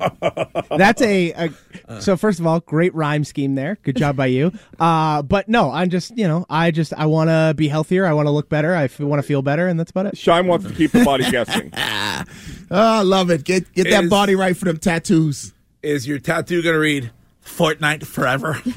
That's 0.71 1.03
a, 1.03 1.51
a 1.89 2.01
so 2.01 2.17
first 2.17 2.41
of 2.41 2.47
all, 2.47 2.61
great 2.61 2.95
rhyme 2.95 3.25
scheme 3.25 3.55
there. 3.55 3.79
Good 3.83 3.97
job 3.97 4.17
by 4.17 4.27
you. 4.27 4.53
Uh, 4.79 5.23
but 5.23 5.34
no, 5.49 5.71
I'm 5.71 5.91
just 5.91 6.17
you 6.17 6.29
know 6.29 6.47
I 6.49 6.71
just 6.71 6.93
I 6.95 7.07
want 7.07 7.31
to 7.31 7.55
be 7.57 7.69
healthier. 7.69 8.07
I 8.07 8.12
want 8.12 8.26
to 8.26 8.31
look 8.31 8.49
better. 8.49 8.75
I 8.75 8.88
want 8.99 9.21
to 9.21 9.26
feel 9.26 9.43
better, 9.43 9.67
and 9.69 9.79
that's 9.79 9.91
about 9.91 10.07
it. 10.07 10.17
Shime 10.17 10.47
wants 10.47 10.67
to 10.67 10.73
keep 10.73 10.93
the 10.93 11.05
body 11.05 11.31
guessing. 11.31 11.71
Oh, 11.75 12.25
I 12.71 13.03
love 13.03 13.31
it. 13.31 13.45
Get 13.45 13.73
get 13.73 13.91
that 13.91 14.05
Is- 14.05 14.11
body 14.11 14.35
right 14.35 14.57
for 14.57 14.67
them 14.67 14.79
tattoos. 14.79 15.53
Is 15.83 16.09
your 16.09 16.19
tattoo 16.19 16.62
going 16.62 16.75
to 16.75 16.79
read 16.79 17.11
Fortnite 17.45 18.07
forever? 18.07 18.61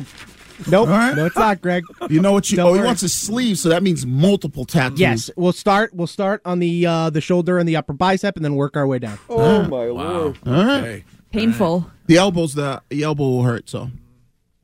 Nope. 0.71 0.89
All 0.89 0.95
right. 0.95 1.15
No, 1.15 1.27
it's 1.27 1.35
not, 1.35 1.61
Greg. 1.61 1.83
You 2.09 2.19
know 2.19 2.31
what 2.31 2.49
you? 2.49 2.57
Don't 2.57 2.69
oh, 2.69 2.73
he 2.73 2.79
worry. 2.79 2.87
wants 2.87 3.03
a 3.03 3.09
sleeve, 3.09 3.59
so 3.59 3.69
that 3.69 3.83
means 3.83 4.07
multiple 4.07 4.65
tattoos. 4.65 4.99
Yes, 4.99 5.29
we'll 5.37 5.51
start. 5.53 5.93
We'll 5.93 6.07
start 6.07 6.41
on 6.45 6.57
the 6.57 6.83
uh, 6.85 7.09
the 7.11 7.21
shoulder 7.21 7.59
and 7.59 7.69
the 7.69 7.75
upper 7.75 7.93
bicep, 7.93 8.35
and 8.35 8.43
then 8.43 8.55
work 8.55 8.75
our 8.75 8.87
way 8.87 8.97
down. 8.97 9.19
Oh 9.29 9.63
my 9.67 9.85
lord! 9.85 10.37
All 10.47 10.53
right. 10.53 10.77
Okay. 10.79 11.03
Painful. 11.31 11.91
The 12.07 12.17
elbows, 12.17 12.55
the, 12.55 12.81
the 12.89 13.03
elbow 13.03 13.23
will 13.23 13.43
hurt. 13.43 13.69
So, 13.69 13.91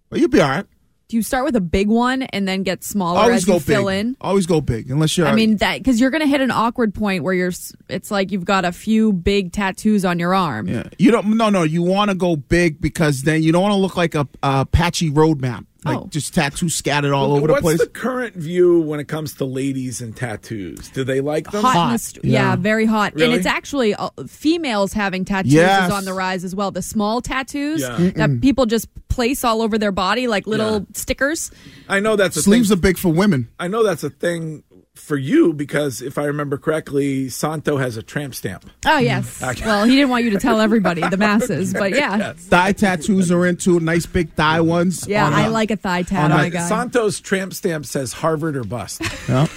but 0.10 0.20
you'll 0.20 0.30
be 0.30 0.42
all 0.42 0.50
right. 0.50 0.66
Do 1.10 1.18
you 1.18 1.22
start 1.24 1.46
with 1.46 1.56
a 1.56 1.62
big 1.62 1.90
one 1.90 2.24
and 2.24 2.48
then 2.48 2.64
get 2.64 2.84
smaller 2.84 3.20
Always 3.20 3.44
as 3.44 3.48
you 3.48 3.54
go 3.54 3.60
fill 3.60 3.88
big. 3.88 4.00
in? 4.00 4.18
Always 4.22 4.46
go 4.48 4.62
big, 4.62 4.90
unless 4.90 5.18
you're. 5.18 5.28
I 5.28 5.36
mean 5.36 5.58
that 5.58 5.78
because 5.78 6.00
you're 6.00 6.10
gonna 6.10 6.26
hit 6.26 6.42
an 6.42 6.50
awkward 6.50 6.94
point 6.94 7.24
where 7.24 7.34
you're. 7.34 7.52
It's 7.90 8.10
like 8.10 8.32
you've 8.32 8.46
got 8.46 8.66
a 8.66 8.72
few 8.72 9.14
big 9.14 9.52
tattoos 9.52 10.06
on 10.06 10.18
your 10.18 10.34
arm. 10.34 10.68
Yeah, 10.68 10.84
you 10.98 11.12
don't. 11.12 11.38
No, 11.38 11.50
no, 11.50 11.64
you 11.64 11.84
want 11.84 12.10
to 12.10 12.16
go 12.16 12.36
big 12.36 12.82
because 12.82 13.24
then 13.24 13.44
you 13.44 13.52
don't 13.52 13.62
want 13.62 13.74
to 13.74 13.78
look 13.78 13.96
like 13.98 14.16
a, 14.16 14.28
a 14.42 14.66
patchy 14.66 15.10
road 15.10 15.40
map, 15.42 15.66
like 15.86 15.98
Oh. 15.98 16.08
just 16.10 16.34
tattoos 16.34 16.76
scattered 16.76 17.14
all 17.14 17.32
over 17.34 17.42
What's 17.42 17.56
the 17.56 17.62
place. 17.62 17.80
What's 17.80 17.84
the 17.94 18.00
current 18.00 18.36
view 18.36 18.82
when 18.82 19.00
it 19.00 19.08
comes 19.08 19.34
to 19.36 19.46
ladies 19.46 20.02
and 20.02 20.16
tattoos? 20.16 20.90
Do 20.90 21.04
they 21.04 21.22
like 21.22 21.52
them? 21.52 21.62
Hot, 21.62 21.74
Hot. 21.76 21.92
the 21.94 21.98
st- 22.00 22.26
yeah. 22.26 22.52
Yeah. 22.52 22.56
very 22.56 22.86
hot, 22.86 23.14
Really? 23.16 23.26
and 23.28 23.34
it's 23.36 23.46
actually 23.46 23.94
uh, 23.96 24.10
females 24.28 24.94
having 24.94 25.26
tattoos 25.26 25.54
Yes. 25.54 25.88
is 25.90 25.94
on 25.94 26.06
the 26.06 26.14
rise 26.14 26.44
as 26.44 26.56
well. 26.56 26.72
The 26.72 26.82
small 26.82 27.22
tattoos 27.22 27.82
Yeah. 27.82 28.12
that 28.16 28.42
people 28.42 28.66
just 28.66 28.88
place 29.10 29.44
all 29.44 29.62
over 29.62 29.78
their 29.78 29.92
body 29.92 30.28
like 30.28 30.48
little 30.48 30.80
Yeah. 30.80 30.86
stickers. 30.94 31.52
I 31.88 32.00
know 32.00 32.16
that's 32.16 32.36
a 32.38 32.42
Sleeves 32.42 32.70
thing. 32.70 32.78
are 32.78 32.82
big 32.82 32.98
for 32.98 33.10
women. 33.14 33.48
I 33.60 33.68
know 33.68 33.84
that's 33.84 34.04
a 34.04 34.10
thing 34.10 34.64
for 34.96 35.18
you 35.18 35.54
because 35.54 36.02
if 36.02 36.18
I 36.18 36.26
remember 36.26 36.58
correctly, 36.58 37.28
Santo 37.30 37.78
has 37.78 37.98
a 37.98 38.04
tramp 38.04 38.36
stamp. 38.36 38.70
Oh 38.86 38.98
yes. 39.00 39.42
well, 39.66 39.86
he 39.86 39.96
didn't 39.96 40.10
want 40.10 40.24
you 40.24 40.30
to 40.32 40.40
tell 40.40 40.62
everybody, 40.62 41.02
the 41.08 41.18
masses, 41.30 41.74
but 41.74 41.92
yeah, 41.92 42.34
Thigh 42.34 42.74
tattoos 42.74 43.32
are 43.32 43.46
into 43.46 43.80
nice 43.80 44.06
big 44.06 44.34
thigh 44.34 44.62
ones. 44.62 45.08
yeah, 45.08 45.26
on 45.26 45.34
I 45.34 45.48
like 45.48 45.72
a 45.72 45.78
thigh 45.78 46.04
tattoo. 46.04 46.34
on 46.34 46.40
Uh, 46.40 46.44
a 46.44 46.50
guy. 46.50 46.68
Santo's 46.68 47.20
tramp 47.20 47.54
stamp 47.54 47.86
says 47.86 48.14
Harvard 48.14 48.56
or 48.56 48.64
bust. 48.64 49.02
Yeah. 49.28 49.48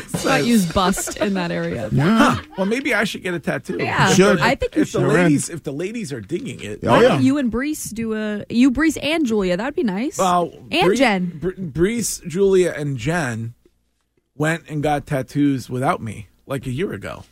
That's 0.00 0.24
a- 0.24 0.28
Not 0.28 0.44
use 0.44 0.70
bust 0.72 1.16
in 1.18 1.34
that 1.34 1.50
area. 1.50 1.88
Yeah. 1.92 2.40
well, 2.56 2.66
maybe 2.66 2.94
I 2.94 3.04
should 3.04 3.22
get 3.22 3.34
a 3.34 3.40
tattoo. 3.40 3.76
Yeah, 3.78 4.08
Should. 4.12 4.40
I 4.40 4.54
think 4.54 4.74
you 4.76 4.82
If 4.82 4.92
the 4.92 5.00
should. 5.00 5.08
ladies, 5.08 5.48
if 5.48 5.62
the 5.62 5.72
ladies 5.72 6.12
are 6.12 6.20
digging 6.20 6.60
it, 6.60 6.80
Oh 6.82 6.88
Why 6.90 7.02
yeah. 7.02 7.08
don't 7.08 7.22
you 7.22 7.38
and 7.38 7.50
Brees 7.52 7.92
do 7.92 8.14
a 8.14 8.44
you 8.50 8.70
Brees 8.70 8.96
and 9.02 9.26
Julia? 9.26 9.56
That'd 9.56 9.74
be 9.74 9.82
nice. 9.82 10.18
Well, 10.18 10.52
and 10.70 10.86
Bree- 10.86 10.96
Jen. 10.96 11.38
Br- 11.40 11.50
Brees, 11.52 12.26
Julia, 12.26 12.72
and 12.76 12.96
Jen 12.96 13.54
went 14.36 14.64
and 14.68 14.82
got 14.82 15.06
tattoos 15.06 15.70
without 15.70 16.02
me 16.02 16.28
like 16.46 16.66
a 16.66 16.70
year 16.70 16.92
ago, 16.92 17.24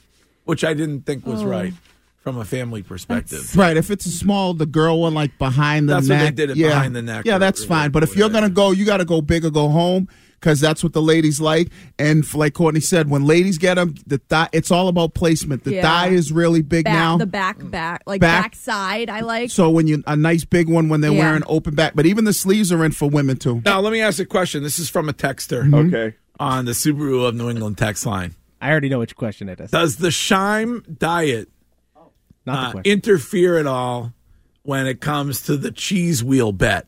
which 0.44 0.64
I 0.64 0.74
didn't 0.74 1.02
think 1.06 1.26
was 1.26 1.42
Oh. 1.42 1.46
right 1.46 1.74
from 2.22 2.38
a 2.38 2.44
family 2.44 2.82
perspective. 2.82 3.54
Right, 3.54 3.76
if 3.76 3.90
it's 3.90 4.06
a 4.06 4.10
small, 4.10 4.54
the 4.54 4.64
girl 4.66 5.00
one 5.02 5.12
like 5.12 5.36
behind 5.38 5.88
the 5.88 5.94
That's 5.94 6.08
what 6.08 6.14
neck. 6.16 6.24
they 6.36 6.46
did 6.46 6.50
it 6.50 6.56
yeah. 6.56 6.68
behind 6.68 6.96
the 6.96 7.02
neck 7.02 7.26
Yeah, 7.26 7.36
or- 7.36 7.38
that's 7.38 7.62
or 7.64 7.66
fine. 7.66 7.90
But 7.90 8.02
if 8.02 8.16
you're 8.16 8.28
whatever. 8.28 8.46
gonna 8.48 8.54
go, 8.54 8.70
you 8.70 8.86
got 8.86 8.96
to 8.98 9.04
go 9.04 9.20
big 9.20 9.44
or 9.44 9.50
go 9.50 9.68
home 9.68 10.08
because 10.44 10.60
that's 10.60 10.84
what 10.84 10.92
the 10.92 11.00
ladies 11.00 11.40
like. 11.40 11.70
And 11.98 12.22
f- 12.22 12.34
like 12.34 12.52
Courtney 12.52 12.80
said, 12.80 13.08
when 13.08 13.24
ladies 13.24 13.56
get 13.56 13.76
them, 13.76 13.94
the 14.06 14.18
thigh, 14.18 14.50
it's 14.52 14.70
all 14.70 14.88
about 14.88 15.14
placement. 15.14 15.64
The 15.64 15.76
Yeah. 15.76 15.82
thigh 15.82 16.08
is 16.08 16.30
really 16.30 16.60
big 16.60 16.84
back, 16.84 16.92
now. 16.92 17.16
the 17.16 17.24
back, 17.24 17.56
back, 17.70 18.02
like 18.06 18.20
Back. 18.20 18.42
back, 18.42 18.54
side. 18.56 19.08
I 19.08 19.20
like. 19.20 19.50
so 19.50 19.70
when 19.70 19.86
you 19.86 20.04
a 20.06 20.16
nice 20.16 20.44
big 20.44 20.68
one 20.68 20.90
when 20.90 21.00
they're 21.00 21.12
Yeah. 21.12 21.18
wearing 21.30 21.42
open 21.46 21.74
back, 21.74 21.94
but 21.94 22.04
even 22.04 22.24
the 22.24 22.34
sleeves 22.34 22.70
are 22.70 22.84
in 22.84 22.92
for 22.92 23.08
women 23.08 23.38
too. 23.38 23.62
Now, 23.64 23.80
let 23.80 23.90
me 23.92 24.02
ask 24.02 24.18
a 24.18 24.26
question. 24.26 24.62
This 24.62 24.78
is 24.78 24.90
from 24.90 25.08
a 25.08 25.14
texter 25.14 25.72
Okay. 25.72 26.14
on 26.38 26.66
the 26.66 26.72
Subaru 26.72 27.26
of 27.26 27.34
New 27.34 27.48
England 27.48 27.78
text 27.78 28.04
line. 28.04 28.34
I 28.60 28.70
already 28.70 28.90
know 28.90 28.98
which 28.98 29.16
question 29.16 29.48
it 29.48 29.60
is. 29.60 29.70
Does 29.70 29.96
the 29.96 30.10
Shime 30.10 30.82
diet 30.98 31.48
Not 32.44 32.58
uh, 32.68 32.70
question. 32.72 32.92
interfere 32.92 33.56
at 33.56 33.66
all 33.66 34.12
when 34.62 34.86
it 34.86 35.00
comes 35.00 35.40
to 35.42 35.56
the 35.56 35.70
cheese 35.70 36.22
wheel 36.22 36.52
bet 36.52 36.86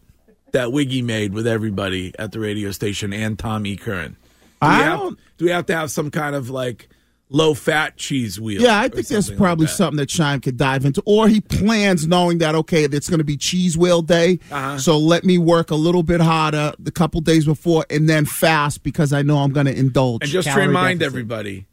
that 0.57 0.73
Wiggy 0.73 1.03
made 1.03 1.35
with 1.35 1.47
everybody 1.47 2.13
at 2.19 2.33
the 2.33 2.41
radio 2.41 2.71
station 2.71 3.13
and 3.13 3.39
Tom 3.39 3.67
E. 3.67 3.77
Curran? 3.77 4.13
Do 4.13 4.17
we, 4.63 4.69
I 4.69 4.75
have, 4.85 4.99
don't- 4.99 5.19
do 5.37 5.45
we 5.45 5.51
have 5.51 5.67
to 5.67 5.77
have 5.77 5.91
some 5.91 6.11
kind 6.11 6.35
of 6.35 6.49
like 6.49 6.89
low 7.29 7.53
fat 7.53 7.97
cheese 7.99 8.41
wheel? 8.41 8.63
Yeah, 8.63 8.79
I 8.79 8.89
think 8.89 9.07
there's 9.09 9.27
something 9.27 9.39
like 9.39 9.47
probably 9.47 9.67
that? 9.67 9.73
something 9.73 9.97
that 9.99 10.11
Shime 10.11 10.41
could 10.41 10.57
dive 10.57 10.87
into, 10.87 11.03
or 11.05 11.29
he 11.29 11.43
plans 11.43 12.07
knowing 12.07 12.39
that 12.39 12.55
okay, 12.55 12.85
it's 12.85 13.11
going 13.11 13.19
to 13.19 13.25
be 13.25 13.37
cheese 13.37 13.77
wheel 13.77 14.01
day, 14.01 14.39
Uh-huh. 14.51 14.79
so 14.79 14.97
let 14.99 15.25
me 15.25 15.37
work 15.37 15.71
a 15.71 15.75
little 15.75 16.03
bit 16.03 16.21
harder 16.23 16.73
the 16.79 16.91
couple 16.91 17.21
days 17.21 17.45
before, 17.45 17.85
and 17.91 18.09
then 18.09 18.25
fast 18.25 18.83
because 18.83 19.13
I 19.13 19.21
know 19.23 19.39
I'm 19.39 19.53
going 19.53 19.67
to 19.67 19.77
indulge. 19.77 20.23
And 20.23 20.31
just 20.31 20.49
to 20.49 20.55
remind 20.59 21.01
deficit. 21.01 21.13
everybody, 21.15 21.67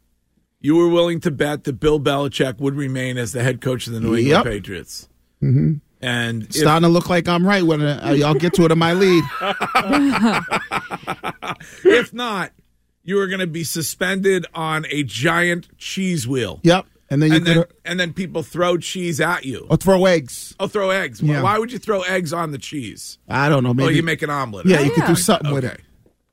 you 0.60 0.76
were 0.76 0.88
willing 0.88 1.20
to 1.20 1.30
bet 1.30 1.64
that 1.64 1.80
Bill 1.80 1.98
Belichick 2.00 2.58
would 2.58 2.74
remain 2.74 3.16
as 3.16 3.32
the 3.32 3.42
head 3.42 3.60
coach 3.62 3.86
of 3.86 3.92
the 3.94 4.00
New 4.00 4.08
England 4.16 4.26
Yep. 4.28 4.44
Patriots. 4.44 5.08
Mm-hmm. 5.42 5.74
And 6.04 6.44
if, 6.44 6.54
starting 6.54 6.86
to 6.86 6.92
look 6.92 7.08
like 7.08 7.28
I'm 7.28 7.46
right 7.46 7.62
when 7.62 7.82
uh, 7.82 8.16
I'll 8.24 8.34
get 8.34 8.54
to 8.54 8.64
it 8.64 8.72
in 8.72 8.78
my 8.78 8.92
lead. 8.92 9.24
if 11.84 12.12
not, 12.12 12.52
you 13.02 13.18
are 13.20 13.26
going 13.26 13.40
to 13.40 13.46
be 13.46 13.64
suspended 13.64 14.46
on 14.54 14.86
a 14.90 15.02
giant 15.02 15.76
cheese 15.78 16.26
wheel. 16.26 16.60
Yep, 16.62 16.86
and 17.10 17.22
then 17.22 17.30
you 17.30 17.36
and 17.36 17.46
could 17.46 17.56
then, 17.56 17.64
and 17.84 18.00
then 18.00 18.12
people 18.12 18.42
throw 18.42 18.76
cheese 18.76 19.20
at 19.20 19.44
you. 19.44 19.66
or 19.70 19.76
throw 19.76 20.04
eggs. 20.06 20.54
Oh, 20.58 20.68
throw 20.68 20.90
eggs. 20.90 21.22
Why- 21.22 21.34
Yeah. 21.34 21.42
Why 21.42 21.58
would 21.58 21.72
you 21.72 21.78
throw 21.78 22.02
eggs 22.02 22.32
on 22.32 22.50
the 22.52 22.58
cheese? 22.58 23.18
I 23.28 23.48
don't 23.48 23.62
know. 23.62 23.70
Oh, 23.70 23.74
Maybe 23.74 23.96
you 23.96 24.02
make 24.02 24.22
an 24.22 24.30
omelet. 24.30 24.66
yeah, 24.66 24.80
you 24.80 24.90
could 24.90 25.06
do 25.06 25.16
something 25.16 25.52
with 25.52 25.64
it. 25.64 25.80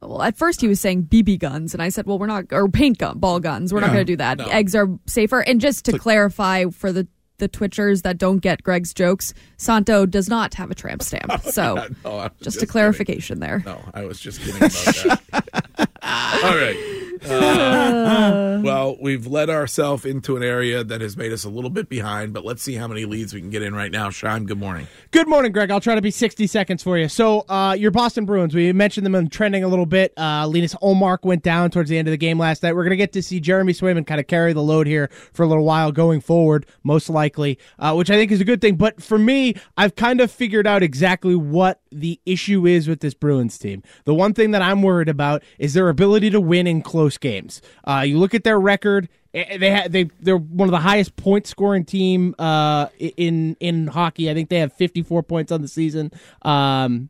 Well, 0.02 0.24
at 0.24 0.36
first 0.36 0.62
he 0.62 0.68
was 0.68 0.80
saying 0.80 1.04
BB 1.04 1.38
guns, 1.38 1.76
and 1.76 1.84
I 1.84 1.90
said, 1.90 2.08
"Well, 2.08 2.18
we're 2.18 2.26
not, 2.26 2.46
or 2.52 2.68
paint 2.68 2.98
gun, 2.98 3.20
ball 3.20 3.40
guns. 3.40 3.72
We're 3.72 3.82
not 3.82 3.88
going 3.94 4.00
to 4.00 4.04
do 4.06 4.16
that. 4.18 4.40
No. 4.40 4.46
Eggs 4.48 4.74
are 4.74 4.88
safer." 5.06 5.42
And 5.42 5.62
just 5.62 5.86
to 5.86 6.00
clarify 6.00 6.66
for 6.72 6.92
the 6.92 7.08
the 7.42 7.50
Twitchers 7.50 8.04
that 8.04 8.18
don't 8.18 8.38
get 8.38 8.64
Greg's 8.64 8.94
jokes, 8.94 9.34
Santo 9.58 10.06
does 10.06 10.30
not 10.30 10.54
have 10.54 10.72
a 10.72 10.76
tramp 10.76 11.02
stamp. 11.04 11.26
Oh 11.46 11.50
so, 11.50 11.76
No, 12.06 12.12
was 12.12 12.32
just, 12.42 12.58
a 12.58 12.60
kidding. 12.62 12.72
clarification 12.72 13.40
there. 13.40 13.64
No, 13.66 13.82
I 13.94 14.06
was 14.06 14.20
just 14.22 14.40
kidding 14.40 14.58
about 14.58 14.72
that. 14.72 15.90
All 16.44 16.56
right. 16.58 16.76
Uh, 17.24 18.62
well, 18.64 18.98
we've 19.00 19.28
led 19.28 19.50
ourselves 19.50 20.06
into 20.06 20.36
an 20.36 20.44
area 20.44 20.84
that 20.84 21.02
has 21.02 21.16
made 21.16 21.32
us 21.32 21.44
a 21.44 21.50
little 21.50 21.70
bit 21.70 21.88
behind, 21.88 22.34
but 22.34 22.44
let's 22.44 22.64
see 22.64 22.74
how 22.74 22.88
many 22.88 23.06
leads 23.06 23.34
we 23.34 23.40
can 23.40 23.50
get 23.50 23.62
in 23.62 23.76
right 23.76 23.92
now. 23.92 24.10
Shime, 24.10 24.46
good 24.46 24.58
morning. 24.58 24.88
Good 25.12 25.28
morning, 25.28 25.52
Greg. 25.52 25.70
I'll 25.70 25.80
try 25.80 25.96
to 25.96 26.02
be 26.02 26.12
60 26.12 26.48
seconds 26.48 26.82
for 26.82 26.98
you. 26.98 27.08
So, 27.08 27.42
uh, 27.48 27.76
your 27.78 27.92
Boston 27.92 28.26
Bruins, 28.26 28.56
we 28.56 28.74
mentioned 28.74 29.06
them 29.06 29.16
in 29.16 29.30
trending 29.30 29.64
a 29.64 29.68
little 29.68 29.86
bit. 29.86 30.14
Uh, 30.18 30.48
Linus 30.48 30.74
Ullmark 30.76 31.20
went 31.24 31.44
down 31.44 31.70
towards 31.70 31.90
the 31.90 31.98
end 31.98 32.08
of 32.08 32.12
the 32.12 32.18
game 32.18 32.40
last 32.40 32.64
night. 32.64 32.74
We're 32.74 32.84
going 32.84 32.92
to 32.92 32.98
get 32.98 33.14
to 33.14 33.22
see 33.22 33.40
Jeremy 33.40 33.74
Swayman 33.74 34.08
kind 34.08 34.20
of 34.20 34.28
carry 34.28 34.54
the 34.54 34.64
load 34.64 34.88
here 34.88 35.10
for 35.34 35.44
a 35.44 35.48
little 35.48 35.66
while 35.66 35.92
going 35.92 36.22
forward, 36.22 36.66
most 36.84 37.10
likely, 37.10 37.60
uh, 37.78 37.94
which 37.94 38.10
I 38.10 38.16
think 38.16 38.32
is 38.32 38.42
a 38.42 38.46
good 38.46 38.62
thing. 38.62 38.76
But 38.76 39.02
for 39.02 39.20
me, 39.20 39.56
I've 39.78 39.96
kind 39.96 40.22
of 40.22 40.32
figured 40.32 40.66
out 40.66 40.82
exactly 40.82 41.36
what 41.36 41.81
the 41.92 42.20
issue 42.26 42.66
is 42.66 42.88
with 42.88 43.00
this 43.02 43.14
Bruins 43.14 43.58
team. 43.58 43.84
The 44.06 44.14
one 44.14 44.34
thing 44.34 44.52
that 44.52 44.62
I'm 44.62 44.82
worried 44.82 45.10
about 45.10 45.44
is 45.60 45.74
their 45.74 45.90
ability 45.90 46.30
to 46.32 46.40
win 46.40 46.68
in 46.68 46.82
close 46.82 47.18
games. 47.18 47.62
Uh, 47.84 48.04
you 48.06 48.18
look 48.18 48.34
at 48.34 48.44
their 48.44 48.60
record. 48.60 49.10
eh, 49.34 49.58
They 49.58 49.76
ha- 49.76 49.88
they 49.90 50.06
they're 50.20 50.38
one 50.38 50.68
of 50.68 50.72
the 50.72 50.80
highest 50.80 51.16
point 51.16 51.48
scoring 51.48 51.86
team 51.86 52.34
uh, 52.40 52.88
in 53.00 53.56
in 53.60 53.88
hockey. 53.88 54.30
I 54.30 54.34
think 54.34 54.50
they 54.50 54.60
have 54.60 54.74
54 54.74 55.24
points 55.24 55.52
on 55.52 55.62
the 55.62 55.68
season. 55.68 56.12
Um, 56.44 57.10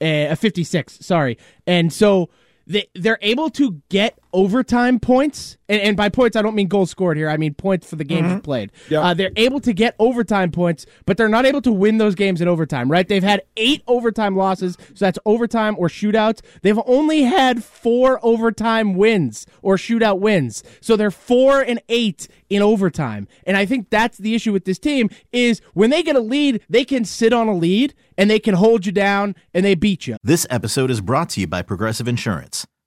uh, 0.00 0.34
56, 0.34 0.98
sorry. 1.06 1.38
And 1.66 1.92
so 1.92 2.28
they 2.66 2.86
they're 2.94 3.18
able 3.22 3.50
to 3.50 3.80
get 3.88 4.18
overtime 4.34 5.00
points, 5.00 5.56
and, 5.68 5.80
and 5.80 5.96
by 5.96 6.10
points 6.10 6.36
I 6.36 6.42
don't 6.42 6.54
mean 6.54 6.68
goals 6.68 6.90
scored 6.90 7.16
here. 7.16 7.30
I 7.30 7.38
mean 7.38 7.54
points 7.54 7.88
for 7.88 7.96
the 7.96 8.04
games 8.04 8.42
played. 8.42 8.72
Yep. 8.90 9.02
Uh, 9.02 9.14
they're 9.14 9.32
able 9.36 9.60
to 9.60 9.72
get 9.72 9.94
overtime 9.98 10.50
points, 10.50 10.84
but 11.06 11.16
they're 11.16 11.28
not 11.28 11.46
able 11.46 11.62
to 11.62 11.72
win 11.72 11.98
those 11.98 12.14
games 12.14 12.40
in 12.42 12.48
overtime. 12.48 12.90
Right? 12.90 13.08
They've 13.08 13.22
had 13.22 13.42
eight 13.56 13.82
overtime 13.86 14.36
losses, 14.36 14.76
so 14.94 15.04
that's 15.04 15.18
overtime 15.24 15.76
or 15.78 15.88
shootouts. 15.88 16.40
They've 16.60 16.80
only 16.84 17.22
had 17.22 17.64
four 17.64 18.20
overtime 18.22 18.94
wins 18.94 19.46
or 19.62 19.76
shootout 19.76 20.18
wins, 20.18 20.62
so 20.80 20.96
they're 20.96 21.10
four 21.10 21.62
and 21.62 21.80
eight 21.88 22.28
in 22.50 22.62
overtime. 22.62 23.26
And 23.46 23.56
I 23.56 23.66
think 23.66 23.90
that's 23.90 24.18
the 24.18 24.34
issue 24.34 24.52
with 24.52 24.64
this 24.64 24.78
team 24.78 25.10
is 25.32 25.60
when 25.72 25.90
they 25.90 26.02
get 26.02 26.16
a 26.16 26.20
lead, 26.20 26.60
they 26.68 26.84
can 26.84 27.04
sit 27.04 27.32
on 27.32 27.48
a 27.48 27.54
lead 27.54 27.94
and 28.18 28.30
they 28.30 28.38
can 28.38 28.54
hold 28.54 28.86
you 28.86 28.92
down 28.92 29.34
and 29.52 29.64
they 29.64 29.74
beat 29.74 30.06
you. 30.06 30.16
This 30.22 30.46
episode 30.50 30.90
is 30.90 31.00
brought 31.00 31.30
to 31.30 31.40
you 31.40 31.46
by 31.46 31.62
Progressive 31.62 32.08
Insurance. 32.08 32.66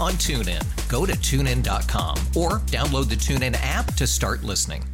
on 0.00 0.12
TuneIn. 0.12 0.88
Go 0.88 1.06
to 1.06 1.12
tunein.com 1.12 2.16
or 2.34 2.60
download 2.66 3.08
the 3.08 3.16
TuneIn 3.16 3.56
app 3.60 3.94
to 3.94 4.06
start 4.06 4.42
listening. 4.42 4.84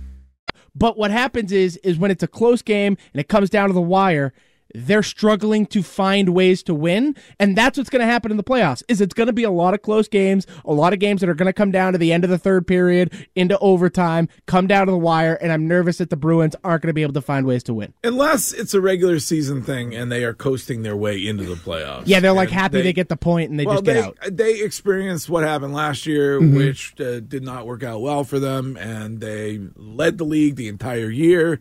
But 0.75 0.97
what 0.97 1.11
happens 1.11 1.53
is 1.53 1.77
is 1.79 1.99
when 1.99 2.11
it's 2.11 2.23
a 2.23 2.29
close 2.29 2.63
game 2.63 2.97
and 3.13 3.21
it 3.21 3.29
comes 3.29 3.51
down 3.51 3.69
to 3.69 3.73
the 3.75 3.81
wire, 3.81 4.33
they're 4.75 5.03
struggling 5.03 5.67
to 5.67 5.83
find 5.83 6.31
ways 6.31 6.63
to 6.65 6.75
win, 6.75 7.17
and 7.39 7.57
that's 7.57 7.79
what's 7.79 7.91
going 7.91 8.01
to 8.01 8.07
happen 8.07 8.31
in 8.31 8.37
the 8.37 8.45
playoffs. 8.45 8.83
Is 8.89 9.01
it's 9.01 9.15
going 9.15 9.27
to 9.27 9.33
be 9.33 9.45
a 9.45 9.51
lot 9.51 9.75
of 9.75 9.83
close 9.83 10.09
games, 10.09 10.47
a 10.65 10.73
lot 10.73 10.93
of 10.93 10.99
games 10.99 11.21
that 11.21 11.29
are 11.29 11.35
going 11.35 11.47
to 11.47 11.53
come 11.53 11.71
down 11.71 11.93
to 11.93 11.99
the 11.99 12.13
end 12.13 12.25
of 12.25 12.31
the 12.31 12.39
third 12.39 12.67
period 12.67 13.27
into 13.35 13.59
overtime, 13.59 14.29
come 14.47 14.67
down 14.67 14.87
to 14.87 14.93
the 14.93 14.99
wire, 14.99 15.35
and 15.35 15.53
I'm 15.53 15.67
nervous 15.67 15.99
that 15.99 16.11
the 16.11 16.17
Bruins 16.17 16.57
aren't 16.65 16.83
going 16.83 16.89
to 16.89 16.95
be 16.95 17.03
able 17.03 17.15
to 17.15 17.23
find 17.23 17.47
ways 17.47 17.63
to 17.65 17.75
win. 17.75 17.95
Unless 18.05 18.53
it's 18.53 18.75
a 18.75 18.81
regular 18.81 19.19
season 19.19 19.63
thing 19.63 19.95
and 19.95 20.11
they 20.11 20.25
are 20.25 20.35
coasting 20.35 20.83
their 20.83 20.97
way 20.97 21.25
into 21.27 21.45
the 21.45 21.55
playoffs. 21.55 22.05
Yeah, 22.07 22.21
they're 22.21 22.33
like 22.33 22.51
happy 22.51 22.83
they, 22.83 22.93
get 22.93 23.09
the 23.09 23.17
point 23.17 23.51
and 23.51 23.59
they 23.59 23.67
well, 23.67 23.77
just 23.77 23.85
get 23.85 23.95
they, 23.95 24.03
out. 24.03 24.17
They 24.31 24.61
experienced 24.61 25.29
what 25.29 25.45
happened 25.45 25.75
last 25.75 26.07
year, 26.07 26.41
Mhm. 26.41 26.57
which 26.57 27.01
uh, 27.01 27.21
did 27.21 27.43
not 27.43 27.67
work 27.67 27.83
out 27.83 28.01
well 28.01 28.25
for 28.25 28.39
them, 28.39 28.77
and 28.77 29.21
they 29.21 29.61
led 29.77 30.19
the 30.19 30.25
league 30.25 30.57
the 30.57 30.69
entire 30.69 31.11
year 31.11 31.61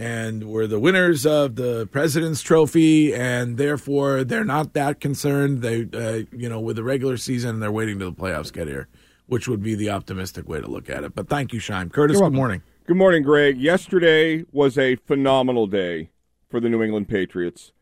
and 0.00 0.44
were 0.44 0.66
the 0.66 0.80
winners 0.80 1.26
of 1.26 1.56
the 1.56 1.86
President's 1.92 2.40
Trophy, 2.40 3.14
and 3.14 3.58
therefore 3.58 4.24
they're 4.24 4.46
not 4.46 4.72
that 4.72 4.98
concerned. 4.98 5.60
They, 5.60 5.86
uh, 5.92 6.24
you 6.34 6.48
know, 6.48 6.58
with 6.58 6.76
the 6.76 6.82
regular 6.82 7.18
season, 7.18 7.60
they're 7.60 7.70
waiting 7.70 7.98
till 7.98 8.10
the 8.10 8.16
playoffs 8.16 8.50
get 8.50 8.66
here, 8.66 8.88
which 9.26 9.46
would 9.46 9.62
be 9.62 9.74
the 9.74 9.90
optimistic 9.90 10.48
way 10.48 10.58
to 10.58 10.66
look 10.66 10.88
at 10.88 11.04
it. 11.04 11.14
But 11.14 11.28
thank 11.28 11.52
you, 11.52 11.60
Shime. 11.60 11.90
Curtis, 11.90 12.18
good 12.18 12.32
morning. 12.32 12.62
Good 12.86 12.96
morning, 12.96 13.22
Greg. 13.22 13.58
Yesterday 13.58 14.46
was 14.50 14.78
a 14.78 14.96
phenomenal 14.96 15.66
day 15.66 16.08
for 16.48 16.60
the 16.60 16.70
New 16.70 16.82
England 16.82 17.08
Patriots. 17.08 17.72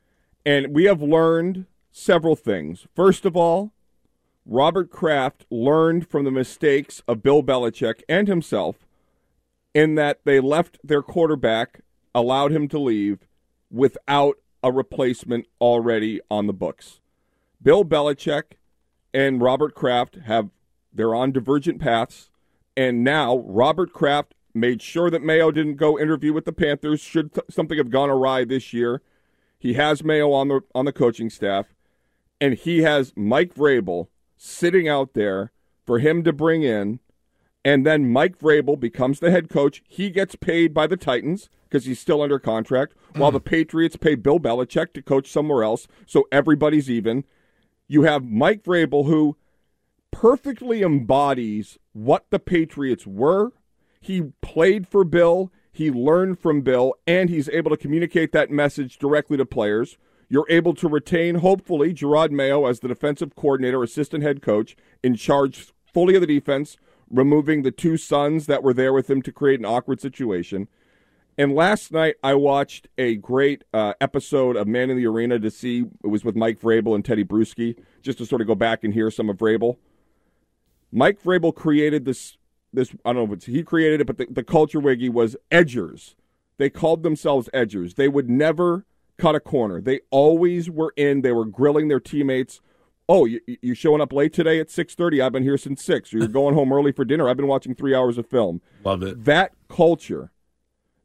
And 0.45 0.75
we 0.75 0.87
have 0.87 1.01
learned 1.01 1.67
several 1.93 2.35
things. 2.35 2.89
First 2.97 3.27
of 3.27 3.37
all, 3.37 3.71
Robert 4.45 4.91
Kraft 4.91 5.47
learned 5.51 6.09
from 6.09 6.25
the 6.25 6.33
mistakes 6.33 7.01
of 7.07 7.23
Bill 7.23 7.45
Belichick 7.45 8.03
and 8.09 8.27
himself 8.27 8.89
in 9.73 9.95
that 9.95 10.19
they 10.25 10.41
left 10.41 10.79
their 10.83 11.03
quarterback, 11.03 11.81
allowed 12.15 12.53
him 12.53 12.69
to 12.69 12.79
leave 12.79 13.27
without 13.71 14.39
a 14.63 14.73
replacement 14.73 15.47
already 15.61 16.21
on 16.31 16.47
the 16.47 16.53
books. 16.53 17.01
Bill 17.63 17.85
Belichick 17.85 18.57
and 19.13 19.41
Robert 19.41 19.75
Kraft 19.75 20.17
have 20.27 20.51
they're 20.93 21.15
on 21.15 21.33
divergent 21.33 21.81
paths, 21.81 22.31
and 22.77 23.05
now 23.05 23.39
Robert 23.39 23.93
Kraft 23.93 24.35
made 24.55 24.83
sure 24.83 25.11
that 25.11 25.23
Mayo 25.23 25.51
didn't 25.51 25.77
go 25.77 25.99
interview 25.99 26.33
with 26.33 26.45
the 26.45 26.53
Panthers 26.53 27.01
should 27.01 27.35
th- 27.35 27.47
something 27.51 27.79
have 27.79 27.91
gone 27.91 28.11
awry 28.11 28.45
this 28.45 28.73
year. 28.73 29.03
He 29.59 29.75
has 29.75 30.03
Mayo 30.03 30.33
on 30.33 30.49
the 30.49 30.61
on 30.75 30.85
the 30.85 30.93
coaching 30.93 31.31
staff, 31.31 31.75
and 32.41 32.55
he 32.55 32.83
has 32.83 33.13
Mike 33.17 33.55
Vrabel 33.55 34.09
sitting 34.37 34.89
out 34.89 35.15
there 35.15 35.53
for 35.85 35.99
him 35.99 36.23
to 36.25 36.33
bring 36.33 36.63
in, 36.63 37.01
and 37.65 37.87
then 37.87 38.11
Mike 38.11 38.39
Vrabel 38.39 38.79
becomes 38.79 39.21
the 39.21 39.31
head 39.31 39.49
coach. 39.49 39.83
He 39.89 40.11
gets 40.11 40.37
paid 40.37 40.73
by 40.73 40.87
the 40.87 40.97
Titans 40.97 41.49
because 41.69 41.85
he's 41.85 42.01
still 42.01 42.23
under 42.23 42.39
contract, 42.39 42.95
while 43.15 43.31
the 43.31 43.41
mm. 43.41 43.45
Patriots 43.45 43.97
pay 43.97 44.15
Bill 44.15 44.41
Belichick 44.41 44.93
to 44.95 45.03
coach 45.03 45.31
somewhere 45.31 45.63
else, 45.63 45.87
so 46.07 46.27
everybody's 46.33 46.91
even. 46.91 47.25
You 47.87 48.03
have 48.03 48.25
Mike 48.25 48.63
Vrabel 48.63 49.07
who 49.07 49.37
perfectly 50.11 50.83
embodies 50.83 51.79
what 51.93 52.27
the 52.31 52.39
Patriots 52.39 53.07
were. 53.07 53.53
He 54.01 54.23
played 54.41 54.89
for 54.89 55.05
Bill, 55.05 55.53
he 55.71 55.91
learned 55.91 56.39
from 56.39 56.63
Bill, 56.63 56.95
and 57.07 57.29
he's 57.29 57.49
able 57.51 57.71
to 57.71 57.77
communicate 57.77 58.33
that 58.33 58.51
message 58.51 58.99
directly 58.99 59.37
to 59.37 59.47
players. 59.47 59.99
You're 60.29 60.47
able 60.49 60.75
to 60.75 60.89
retain, 60.89 61.37
hopefully, 61.37 61.95
Jerod 61.95 62.31
Mayo 62.31 62.67
as 62.67 62.81
the 62.81 62.89
defensive 62.89 63.35
coordinator, 63.35 63.83
assistant 63.83 64.23
head 64.23 64.43
coach, 64.43 64.77
in 65.03 65.15
charge 65.15 65.73
fully 65.93 66.15
of 66.15 66.21
the 66.21 66.27
defense, 66.27 66.77
removing 67.11 67.63
the 67.63 67.71
two 67.71 67.97
sons 67.97 68.47
that 68.47 68.63
were 68.63 68.75
there 68.75 68.93
with 68.93 69.09
him 69.09 69.23
to 69.23 69.33
create 69.33 69.61
an 69.61 69.67
awkward 69.67 70.01
situation. 70.01 70.69
And 71.37 71.55
last 71.55 71.93
night, 71.93 72.17
I 72.23 72.35
watched 72.35 72.89
a 72.99 73.15
great 73.15 73.63
uh, 73.73 73.95
episode 74.01 74.57
of 74.57 74.67
Man 74.67 74.91
in 74.91 74.97
the 74.97 75.07
Arena 75.07 75.39
to 75.39 75.51
see 75.51 75.85
it 76.03 76.09
was 76.09 76.25
with 76.25 76.35
Mike 76.35 76.61
Vrabel 76.61 76.97
and 76.97 77.05
Teddy 77.05 77.25
Bruschi, 77.25 77.79
just 78.03 78.19
to 78.19 78.27
sort 78.27 78.41
of 78.41 78.49
go 78.49 78.57
back 78.57 78.83
and 78.83 78.93
hear 78.93 79.11
some 79.11 79.31
of 79.31 79.37
Vrabel. 79.37 79.77
Mike 80.91 81.23
Vrabel 81.23 81.55
created 81.55 82.05
this. 82.05 82.37
This 82.73 82.91
I 83.05 83.13
don't 83.13 83.17
know 83.17 83.33
if 83.33 83.39
it's, 83.39 83.47
he 83.47 83.63
created 83.63 84.01
it, 84.01 84.07
but 84.07 84.19
the, 84.19 84.27
the 84.29 84.43
culture 84.43 84.81
wiggy 84.81 85.09
was 85.09 85.37
edgers. 85.51 86.15
They 86.59 86.69
called 86.69 87.03
themselves 87.03 87.49
edgers. 87.55 87.95
They 87.95 88.09
would 88.09 88.29
never 88.29 88.85
cut 89.17 89.35
a 89.35 89.41
corner. 89.41 89.81
They 89.81 90.01
always 90.11 90.69
were 90.69 90.93
in. 90.97 91.23
They 91.23 91.33
were 91.33 91.45
grilling 91.45 91.89
their 91.89 92.01
teammates. 92.01 92.61
Oh, 93.09 93.25
you, 93.25 93.41
you 93.47 93.75
showing 93.75 94.03
up 94.03 94.13
late 94.13 94.35
today 94.35 94.61
at 94.61 94.71
six 94.71 94.95
thirty? 94.95 95.23
I've 95.23 95.33
been 95.33 95.43
here 95.43 95.57
since 95.57 95.83
six. 95.83 96.13
You're 96.13 96.29
going 96.29 96.55
home 96.55 96.73
early 96.73 96.93
for 96.93 97.07
dinner. 97.07 97.29
I've 97.29 97.39
been 97.39 97.47
watching 97.47 97.75
three 97.75 97.95
hours 97.95 98.19
of 98.19 98.27
film. 98.27 98.61
Love 98.85 99.03
it. 99.03 99.25
That 99.25 99.53
culture 99.69 100.31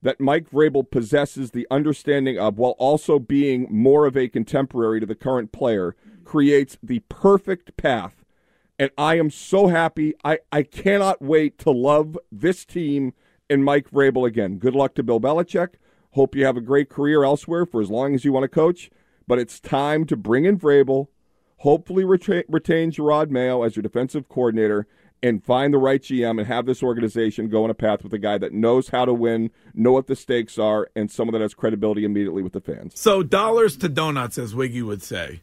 that 0.01 0.19
Mike 0.19 0.51
Vrabel 0.51 0.89
possesses 0.89 1.51
the 1.51 1.65
understanding 1.71 2.37
of 2.37 2.57
while 2.57 2.75
also 2.77 3.19
being 3.19 3.67
more 3.69 4.05
of 4.05 4.17
a 4.17 4.27
contemporary 4.27 4.99
to 4.99 5.05
the 5.05 5.15
current 5.15 5.53
player 5.53 5.95
creates 6.25 6.77
the 6.83 6.99
perfect 7.07 7.77
path. 7.77 8.25
And 8.77 8.91
I 8.97 9.17
am 9.17 9.29
so 9.29 9.67
happy. 9.67 10.13
I, 10.25 10.39
I 10.51 10.63
cannot 10.63 11.21
wait 11.21 11.57
to 11.59 11.71
love 11.71 12.17
this 12.29 12.65
team 12.65 13.13
and 13.49 13.63
Mike 13.63 13.91
Vrabel 13.91 14.27
again. 14.27 14.57
Good 14.57 14.75
luck 14.75 14.93
to 14.95 15.03
Bill 15.03 15.21
Belichick. 15.21 15.75
Hope 16.11 16.35
you 16.35 16.43
have 16.43 16.57
a 16.57 16.61
great 16.61 16.89
career 16.89 17.23
elsewhere 17.23 17.65
for 17.65 17.81
as 17.81 17.89
long 17.89 18.13
as 18.13 18.25
you 18.25 18.33
want 18.33 18.43
to 18.43 18.49
coach. 18.49 18.89
But 19.25 19.39
it's 19.39 19.61
time 19.61 20.03
to 20.07 20.17
bring 20.17 20.43
in 20.43 20.59
Vrabel, 20.59 21.07
hopefully 21.63 22.03
retain, 22.03 22.43
retain 22.49 22.91
Jerod 22.91 23.29
Mayo 23.29 23.63
as 23.63 23.75
your 23.77 23.83
defensive 23.83 24.27
coordinator, 24.27 24.85
and 25.21 25.41
find 25.41 25.73
the 25.73 25.77
right 25.77 26.01
GM 26.01 26.37
and 26.37 26.45
have 26.47 26.65
this 26.65 26.83
organization 26.83 27.47
go 27.47 27.63
on 27.63 27.69
a 27.69 27.73
path 27.73 28.03
with 28.03 28.13
a 28.13 28.17
guy 28.17 28.37
that 28.37 28.51
knows 28.51 28.89
how 28.89 29.05
to 29.05 29.13
win, 29.13 29.49
know 29.73 29.93
what 29.93 30.07
the 30.07 30.15
stakes 30.17 30.59
are, 30.59 30.89
and 30.95 31.09
someone 31.09 31.31
that 31.31 31.41
has 31.41 31.53
credibility 31.53 32.03
immediately 32.03 32.43
with 32.43 32.51
the 32.51 32.59
fans. 32.59 32.99
So 32.99 33.23
dollars 33.23 33.77
to 33.77 33.87
donuts, 33.87 34.37
as 34.37 34.53
Wiggy 34.53 34.81
would 34.81 35.01
say. 35.01 35.41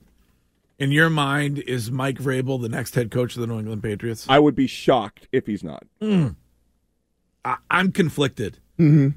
In 0.79 0.91
your 0.93 1.09
mind, 1.09 1.59
is 1.61 1.91
Mike 1.91 2.19
Vrabel 2.19 2.61
the 2.61 2.69
next 2.69 2.95
head 2.95 3.11
coach 3.11 3.35
of 3.37 3.41
the 3.41 3.47
New 3.47 3.59
England 3.59 3.83
Patriots? 3.83 4.27
I 4.29 4.39
would 4.39 4.55
be 4.55 4.67
shocked 4.67 5.27
if 5.33 5.47
he's 5.47 5.65
not. 5.65 5.85
Mm. 6.03 6.37
I, 7.45 7.57
I'm 7.71 7.93
conflicted. 7.93 8.59
Mm-hmm. 8.79 9.09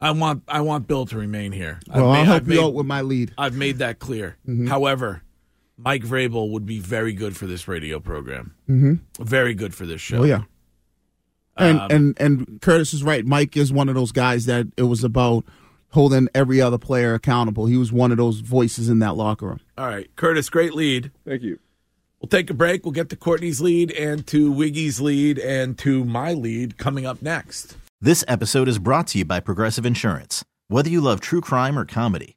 I 0.00 0.10
want 0.12 0.42
I 0.48 0.60
want 0.60 0.86
Bill 0.88 1.06
to 1.06 1.16
remain 1.18 1.50
here. 1.52 1.80
Well, 1.92 2.06
I'll 2.10 2.12
made- 2.14 2.26
help 2.26 2.42
you 2.44 2.48
made- 2.50 2.58
out 2.60 2.74
with 2.74 2.86
my 2.86 3.02
lead. 3.02 3.32
I've 3.38 3.56
made 3.56 3.78
that 3.78 3.98
clear. 4.00 4.36
Mhm. 4.48 4.68
However, 4.68 5.22
Mike 5.78 6.02
Vrabel 6.02 6.50
would 6.50 6.66
be 6.66 6.80
very 6.80 7.12
good 7.12 7.36
for 7.36 7.46
this 7.46 7.68
radio 7.68 8.00
program. 8.00 8.54
Mm-hmm. 8.68 9.22
Very 9.24 9.54
good 9.54 9.74
for 9.74 9.86
this 9.86 10.00
show. 10.00 10.18
Oh 10.18 10.24
yeah. 10.24 10.42
And 11.56 11.80
Um, 11.80 11.88
and 11.90 12.20
and 12.20 12.60
Curtis 12.60 12.92
is 12.92 13.02
right. 13.02 13.24
Mike 13.24 13.56
is 13.56 13.72
one 13.72 13.88
of 13.88 13.94
those 13.94 14.12
guys 14.12 14.46
that 14.46 14.66
it 14.76 14.82
was 14.84 15.04
about 15.04 15.44
holding 15.90 16.28
every 16.34 16.60
other 16.60 16.78
player 16.78 17.14
accountable. 17.14 17.66
He 17.66 17.76
was 17.76 17.90
one 17.92 18.10
of 18.10 18.16
those 18.18 18.40
voices 18.40 18.88
in 18.88 18.98
that 18.98 19.16
locker 19.16 19.46
room. 19.46 19.60
All 19.76 19.86
right, 19.86 20.14
Curtis, 20.16 20.50
great 20.50 20.74
lead. 20.74 21.10
Thank 21.26 21.42
you. 21.42 21.58
We'll 22.20 22.28
take 22.28 22.50
a 22.50 22.54
break. 22.54 22.84
We'll 22.84 22.92
get 22.92 23.08
to 23.10 23.16
Courtney's 23.16 23.60
lead 23.60 23.92
and 23.92 24.26
to 24.26 24.50
Wiggy's 24.50 25.00
lead 25.00 25.38
and 25.38 25.78
to 25.78 26.04
my 26.04 26.32
lead 26.32 26.76
coming 26.76 27.06
up 27.06 27.22
next. 27.22 27.76
This 28.00 28.24
episode 28.26 28.68
is 28.68 28.78
brought 28.78 29.06
to 29.08 29.18
you 29.18 29.24
by 29.24 29.38
Progressive 29.40 29.86
Insurance. 29.86 30.44
Whether 30.66 30.90
you 30.90 31.00
love 31.00 31.20
true 31.20 31.40
crime 31.40 31.78
or 31.78 31.84
comedy, 31.84 32.36